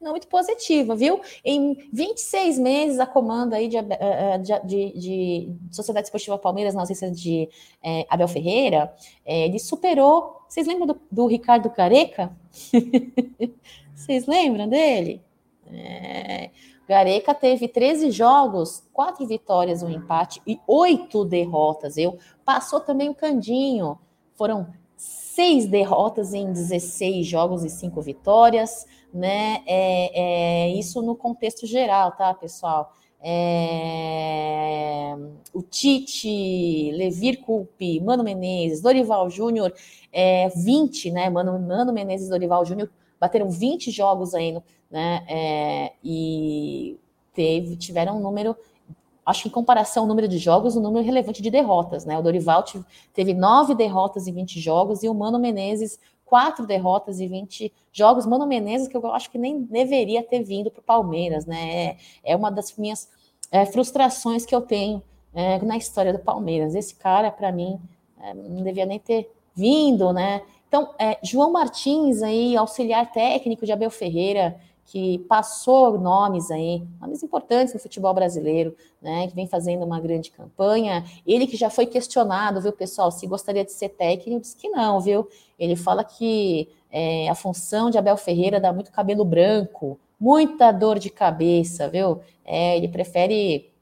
[0.00, 1.20] não muito positiva, viu?
[1.44, 6.74] Em 26 meses a comando aí de, é, é, de, de, de Sociedade Esportiva Palmeiras,
[6.74, 7.48] na ausência de
[7.82, 10.40] é, Abel Ferreira, é, ele superou.
[10.48, 12.32] Vocês lembram do, do Ricardo Careca?
[13.94, 15.20] Vocês lembram dele?
[15.72, 16.50] É,
[16.90, 21.96] Gareca teve 13 jogos, quatro vitórias, um empate e oito derrotas.
[21.96, 23.96] Eu passou também o Candinho.
[24.34, 24.66] Foram
[24.96, 29.62] seis derrotas em 16 jogos e cinco vitórias, né?
[29.68, 32.92] É, é isso no contexto geral, tá, pessoal?
[33.20, 35.14] É,
[35.54, 39.72] o Tite, Levir Culpe, Mano Menezes, Dorival Júnior,
[40.12, 41.30] é, 20, né?
[41.30, 45.24] Mano, Mano Menezes Dorival Júnior bateram 20 jogos aí no, né?
[45.28, 46.98] É, e
[47.32, 48.56] teve, tiveram um número,
[49.24, 52.18] acho que em comparação ao número de jogos, um número relevante de derrotas, né?
[52.18, 52.64] O Dorival
[53.12, 55.98] teve nove derrotas em 20 jogos e o Mano Menezes
[56.30, 58.24] quatro derrotas e 20 jogos.
[58.24, 61.86] Mano Menezes, que eu acho que nem deveria ter vindo para o Palmeiras, né?
[61.86, 63.10] É, é, uma das minhas
[63.50, 65.02] é, frustrações que eu tenho
[65.34, 66.76] é, na história do Palmeiras.
[66.76, 67.80] Esse cara, para mim,
[68.22, 70.42] é, não devia nem ter vindo, né?
[70.70, 74.56] Então, é, João Martins aí, auxiliar técnico de Abel Ferreira,
[74.86, 80.30] que passou nomes aí, nomes importantes no futebol brasileiro, né, que vem fazendo uma grande
[80.30, 81.04] campanha.
[81.26, 85.00] Ele que já foi questionado, viu, pessoal, se gostaria de ser técnico, disse que não,
[85.00, 85.28] viu?
[85.58, 91.00] Ele fala que é, a função de Abel Ferreira dá muito cabelo branco, muita dor
[91.00, 92.20] de cabeça, viu?
[92.44, 93.72] É, ele prefere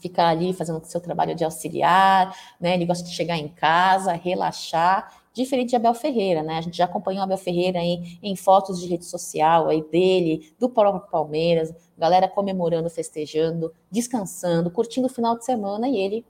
[0.00, 2.72] ficar ali fazendo o seu trabalho de auxiliar, né?
[2.72, 6.56] Ele gosta de chegar em casa, relaxar, diferente de Abel Ferreira, né?
[6.56, 10.68] A gente já acompanhou Abel Ferreira aí em fotos de rede social aí dele, do
[10.68, 16.24] próprio Palmeiras, galera comemorando, festejando, descansando, curtindo o final de semana e ele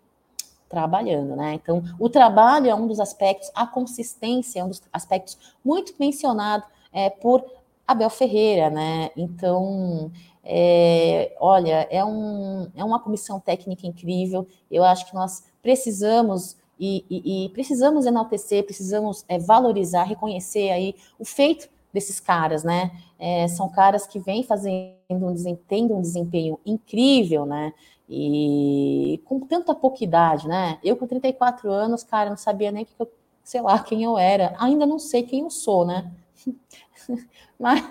[0.69, 1.55] trabalhando, né?
[1.55, 6.65] Então, o trabalho é um dos aspectos, a consistência é um dos aspectos muito mencionado
[6.93, 7.45] é, por
[7.87, 9.11] Abel Ferreira, né?
[9.17, 10.11] Então,
[10.43, 14.49] é, olha, é, um, é uma comissão técnica incrível.
[14.69, 20.95] Eu acho que nós precisamos e, e, e precisamos enaltecer, precisamos é, valorizar, reconhecer aí
[21.19, 22.91] o feito desses caras, né?
[23.19, 27.73] É, são caras que vêm fazendo um desempenho, um desempenho incrível, né?
[28.09, 30.79] E com tanta pouca idade, né?
[30.85, 33.11] Eu com 34 anos, cara, não sabia nem que eu,
[33.43, 34.55] sei lá, quem eu era.
[34.59, 36.13] Ainda não sei quem eu sou, né?
[37.59, 37.83] Mas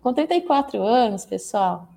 [0.00, 1.88] com 34 anos, pessoal,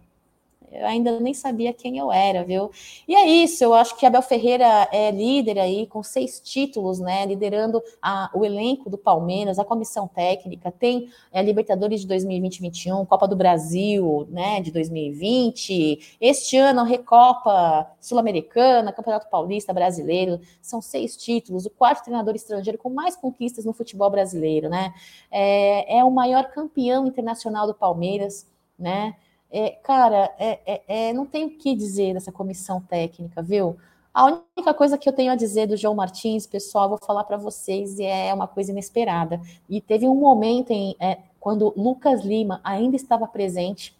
[0.71, 2.69] eu ainda nem sabia quem eu era, viu?
[3.07, 7.25] E é isso, eu acho que Abel Ferreira é líder aí, com seis títulos, né?
[7.25, 13.05] Liderando a, o elenco do Palmeiras, a comissão técnica, tem a é, Libertadores de 2020-21,
[13.07, 21.15] Copa do Brasil, né, de 2020, este ano Recopa Sul-Americana, Campeonato Paulista Brasileiro, são seis
[21.15, 24.93] títulos, o quarto treinador estrangeiro com mais conquistas no futebol brasileiro, né?
[25.31, 28.47] É, é o maior campeão internacional do Palmeiras,
[28.77, 29.15] né?
[29.49, 33.77] É, cara, é, é, é, não tem o que dizer dessa comissão técnica, viu?
[34.13, 37.37] A única coisa que eu tenho a dizer do João Martins, pessoal, vou falar para
[37.37, 39.39] vocês, e é uma coisa inesperada.
[39.69, 43.95] E teve um momento em é, quando Lucas Lima ainda estava presente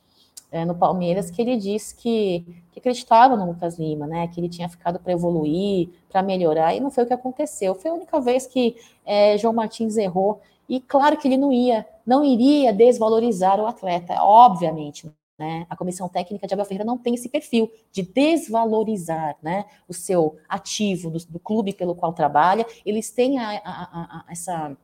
[0.52, 4.28] é, no Palmeiras, que ele disse que, que, acreditava no Lucas Lima, né?
[4.28, 7.76] Que ele tinha ficado para evoluir, para melhorar, e não foi o que aconteceu.
[7.76, 8.76] Foi a única vez que
[9.06, 10.42] é, João Martins errou.
[10.68, 15.68] E claro que ele não ia, não iria desvalorizar o atleta, obviamente, né?
[15.70, 20.38] A comissão técnica de Abel Ferreira não tem esse perfil de desvalorizar né, o seu
[20.50, 22.66] ativo do, do clube pelo qual trabalha.
[22.86, 24.76] Eles têm a, a, a, essa,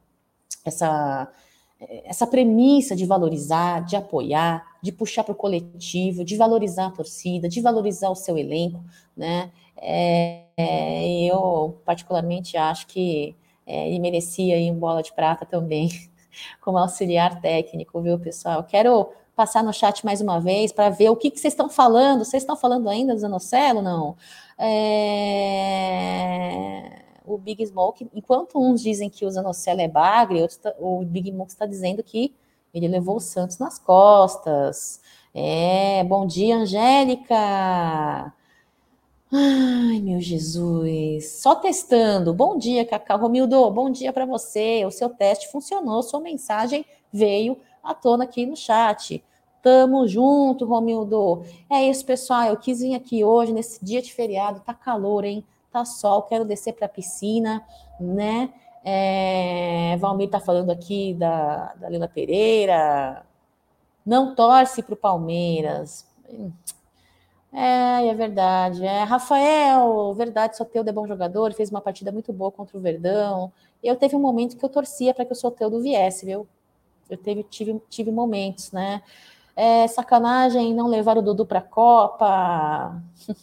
[0.63, 1.33] essa,
[2.05, 7.49] essa premissa de valorizar, de apoiar, de puxar para o coletivo, de valorizar a torcida,
[7.49, 8.83] de valorizar o seu elenco.
[9.17, 9.51] Né?
[9.75, 13.35] É, é, eu, particularmente, acho que
[13.65, 15.89] é, ele merecia aí um bola de prata também,
[16.61, 18.63] como auxiliar técnico, viu, pessoal?
[18.63, 22.23] Quero passar no chat mais uma vez para ver o que, que vocês estão falando.
[22.23, 23.81] Vocês estão falando ainda do Zanocelo?
[23.81, 24.15] Não.
[24.57, 25.83] É...
[27.25, 30.73] O Big Smoke, enquanto uns dizem que o Zanocelo é bagre, outros tá...
[30.79, 32.35] o Big Smoke está dizendo que
[32.73, 35.01] ele levou o Santos nas costas.
[35.33, 38.33] É, bom dia, Angélica.
[39.31, 41.41] Ai, meu Jesus.
[41.41, 42.33] Só testando.
[42.33, 43.17] Bom dia, Cacau.
[43.19, 44.85] Romildo, bom dia para você.
[44.85, 49.23] O seu teste funcionou, sua mensagem veio à tona aqui no chat.
[49.61, 51.43] Tamo junto, Romildo.
[51.69, 52.45] É isso, pessoal.
[52.45, 54.59] Eu quis vir aqui hoje, nesse dia de feriado.
[54.59, 55.43] Tá calor, hein?
[55.71, 56.23] Tá sol.
[56.23, 57.65] Quero descer para piscina,
[57.99, 58.53] né?
[58.83, 63.25] É, Valmir tá falando aqui da, da Lila Pereira.
[64.05, 66.05] Não torce para o Palmeiras.
[67.53, 68.85] É, é verdade.
[68.85, 73.51] É, Rafael, verdade, Soteudo é bom jogador, fez uma partida muito boa contra o Verdão.
[73.81, 76.47] Eu teve um momento que eu torcia para que o Soteudo viesse, viu?
[77.13, 79.01] Eu teve, tive, tive momentos, né?
[79.55, 83.01] É, sacanagem não levar o Dudu para a Copa.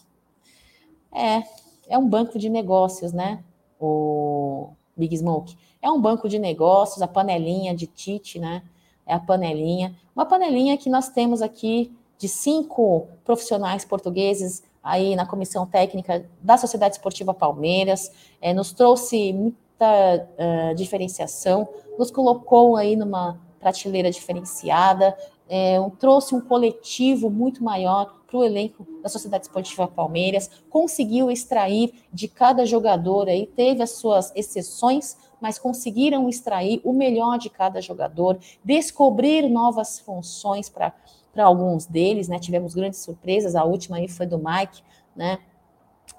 [1.13, 1.43] É,
[1.89, 3.43] é um banco de negócios, né?
[3.81, 5.57] O Big Smoke.
[5.83, 8.63] É um banco de negócios, a panelinha de Tite, né?
[9.05, 9.97] É a panelinha.
[10.15, 16.57] Uma panelinha que nós temos aqui de cinco profissionais portugueses aí na comissão técnica da
[16.57, 18.11] Sociedade Esportiva Palmeiras,
[18.41, 21.69] é, nos trouxe muita uh, diferenciação,
[21.99, 25.17] nos colocou aí numa prateleira diferenciada,
[25.49, 31.93] é, trouxe um coletivo muito maior para o elenco da Sociedade Esportiva Palmeiras, conseguiu extrair
[32.13, 37.81] de cada jogador aí, teve as suas exceções, mas conseguiram extrair o melhor de cada
[37.81, 40.95] jogador, descobrir novas funções para
[41.39, 42.39] alguns deles, né?
[42.39, 44.83] Tivemos grandes surpresas, a última aí foi do Mike,
[45.17, 45.39] né?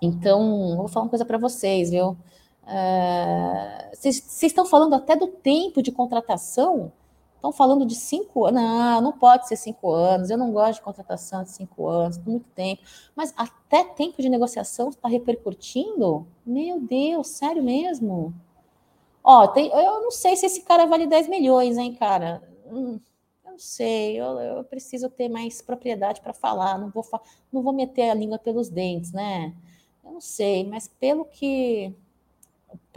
[0.02, 2.18] Então, vou falar uma coisa para vocês, viu?
[2.68, 6.92] É, vocês estão falando até do tempo de contratação
[7.42, 8.62] Estão falando de cinco anos.
[8.62, 10.30] Não, não pode ser cinco anos.
[10.30, 12.84] Eu não gosto de contratação de cinco anos, muito tempo.
[13.16, 16.28] Mas até tempo de negociação está repercutindo?
[16.46, 18.32] Meu Deus, sério mesmo?
[19.24, 22.44] Ó, tem, eu não sei se esse cara vale 10 milhões, hein, cara?
[22.68, 23.00] Hum,
[23.44, 26.78] eu não sei, eu, eu preciso ter mais propriedade para falar.
[26.78, 27.04] Não vou,
[27.52, 29.52] não vou meter a língua pelos dentes, né?
[30.04, 31.92] Eu não sei, mas pelo que.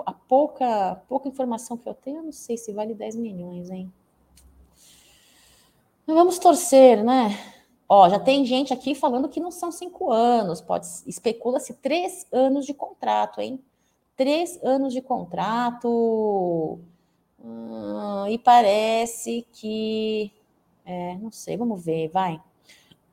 [0.04, 3.90] A pouca, pouca informação que eu tenho, eu não sei se vale 10 milhões, hein?
[6.06, 7.38] Vamos torcer, né?
[7.88, 12.66] Ó, já tem gente aqui falando que não são cinco anos, pode especula-se três anos
[12.66, 13.62] de contrato, hein?
[14.16, 16.78] Três anos de contrato.
[17.42, 20.32] Hum, e parece que.
[20.84, 22.40] É, não sei, vamos ver, vai.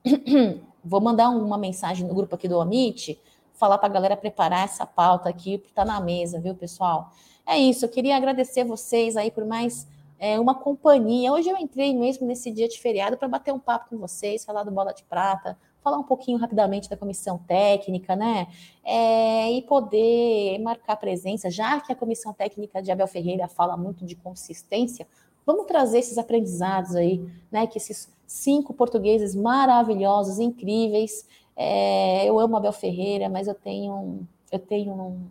[0.83, 3.19] Vou mandar uma mensagem no grupo aqui do Amit,
[3.53, 7.11] falar para a galera preparar essa pauta aqui, que está na mesa, viu, pessoal?
[7.45, 9.87] É isso, eu queria agradecer vocês aí por mais
[10.22, 11.34] é, uma companhia.
[11.34, 14.63] Hoje eu entrei mesmo nesse dia de feriado para bater um papo com vocês, falar
[14.63, 18.45] do Bola de Prata, falar um pouquinho rapidamente da comissão técnica, né?
[18.84, 24.05] É, e poder marcar presença, já que a comissão técnica de Abel Ferreira fala muito
[24.05, 25.07] de consistência,
[25.43, 27.65] vamos trazer esses aprendizados aí, né?
[27.65, 31.26] Que esses cinco portugueses maravilhosos, incríveis.
[31.55, 34.19] É, eu amo Abel Ferreira, mas eu tenho,
[34.51, 35.26] eu tenho um,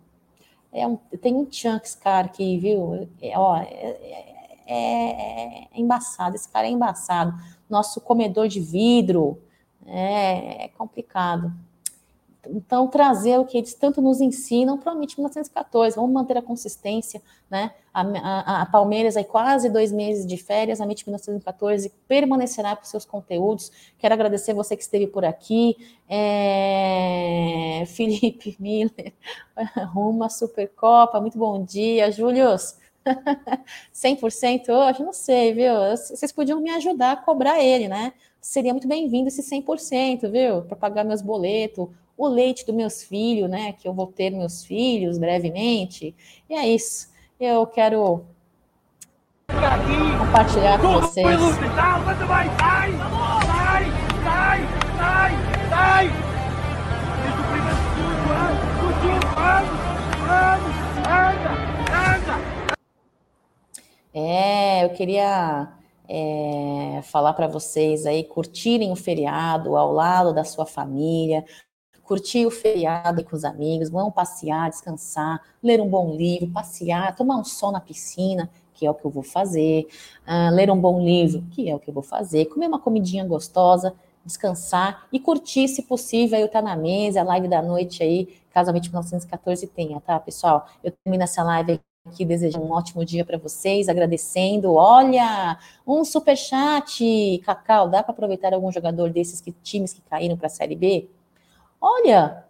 [0.73, 3.07] é um, tenho um chunks, cara, aqui, viu?
[3.21, 4.30] É, ó, é,
[4.71, 7.33] é é, é, embaçado, esse cara é embaçado.
[7.69, 9.41] Nosso comedor de vidro
[9.85, 11.51] é, é complicado.
[12.49, 15.95] Então, trazer o que eles tanto nos ensinam para o MIT 1914.
[15.95, 17.71] Vamos manter a consistência, né?
[17.93, 22.83] A, a, a, Palmeiras, aí quase dois meses de férias, a MIT 1914 permanecerá com
[22.83, 23.71] seus conteúdos.
[23.99, 25.75] Quero agradecer você que esteve por aqui.
[26.09, 27.83] É...
[27.85, 29.13] Felipe Miller,
[29.93, 32.11] rumo à Supercopa, muito bom dia.
[32.11, 32.80] Július,
[33.93, 35.03] 100% hoje?
[35.03, 35.73] Não sei, viu?
[35.91, 38.13] Vocês podiam me ajudar a cobrar ele, né?
[38.39, 40.61] Seria muito bem-vindo esse 100%, viu?
[40.63, 41.87] Para pagar meus boletos,
[42.17, 43.73] o leite dos meus filhos, né?
[43.73, 46.15] Que eu vou ter meus filhos brevemente.
[46.49, 47.09] E é isso.
[47.39, 48.23] Eu quero
[49.47, 51.25] compartilhar com vocês.
[52.27, 52.91] Vai, sai,
[53.45, 53.85] sai,
[54.23, 54.59] sai,
[54.97, 55.31] sai,
[55.69, 56.11] sai.
[59.35, 59.79] Vamos,
[60.27, 61.60] anda, anda.
[64.13, 65.71] É, eu queria
[66.07, 71.45] é, falar para vocês aí curtirem o feriado ao lado da sua família,
[72.03, 77.37] curtir o feriado com os amigos, vão passear, descansar, ler um bom livro, passear, tomar
[77.37, 79.87] um sol na piscina, que é o que eu vou fazer,
[80.27, 83.23] uh, ler um bom livro, que é o que eu vou fazer, comer uma comidinha
[83.23, 83.93] gostosa,
[84.25, 88.27] descansar e curtir, se possível, aí eu tá na mesa, a live da noite aí,
[88.51, 90.67] Casamento 1914 tenha, tá, pessoal?
[90.83, 94.73] Eu termino essa live aqui desejando um ótimo dia para vocês, agradecendo.
[94.73, 100.35] Olha, um super chat, Cacau, dá para aproveitar algum jogador desses que, times que caíram
[100.35, 101.09] para a Série B?
[101.79, 102.45] Olha,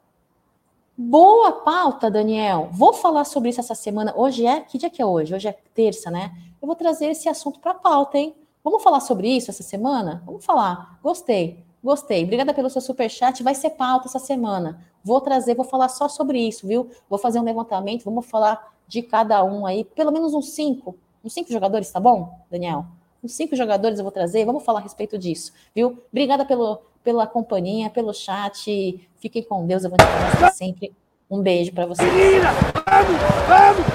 [0.97, 2.69] boa pauta, Daniel.
[2.71, 4.13] Vou falar sobre isso essa semana.
[4.15, 5.35] Hoje é, que dia que é hoje?
[5.35, 6.31] Hoje é terça, né?
[6.61, 8.33] Eu vou trazer esse assunto para a pauta, hein?
[8.63, 10.23] Vamos falar sobre isso essa semana?
[10.25, 10.97] Vamos falar.
[11.03, 11.63] Gostei.
[11.83, 12.23] Gostei.
[12.23, 13.41] Obrigada pelo seu super chat.
[13.43, 14.85] Vai ser pauta essa semana.
[15.03, 16.89] Vou trazer, vou falar só sobre isso, viu?
[17.09, 21.33] Vou fazer um levantamento, vamos falar de cada um aí, pelo menos uns cinco, uns
[21.33, 22.83] cinco jogadores, tá bom, Daniel?
[23.23, 25.97] Uns cinco jogadores eu vou trazer, vamos falar a respeito disso, viu?
[26.11, 28.99] Obrigada pelo, pela companhia, pelo chat.
[29.17, 30.91] Fiquem com Deus, eu vou te sempre.
[31.29, 32.13] Um beijo para vocês.
[32.13, 33.87] Menina, vamos, vamos!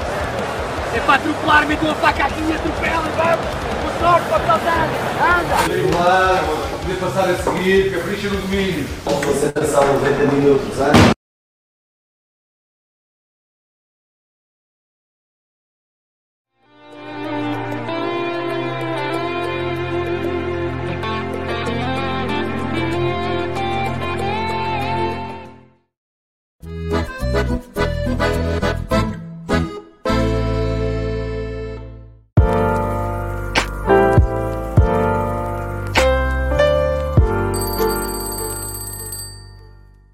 [0.97, 3.47] É para atropelar, mete uma faca aqui e atropela, vamos!
[3.82, 4.88] Com sorte, papai,
[5.20, 5.92] anda!
[5.92, 6.47] Claro,
[6.80, 8.86] poder passar a seguir, capricha no domínio.
[9.05, 11.15] Concentração 90 minutos, hein?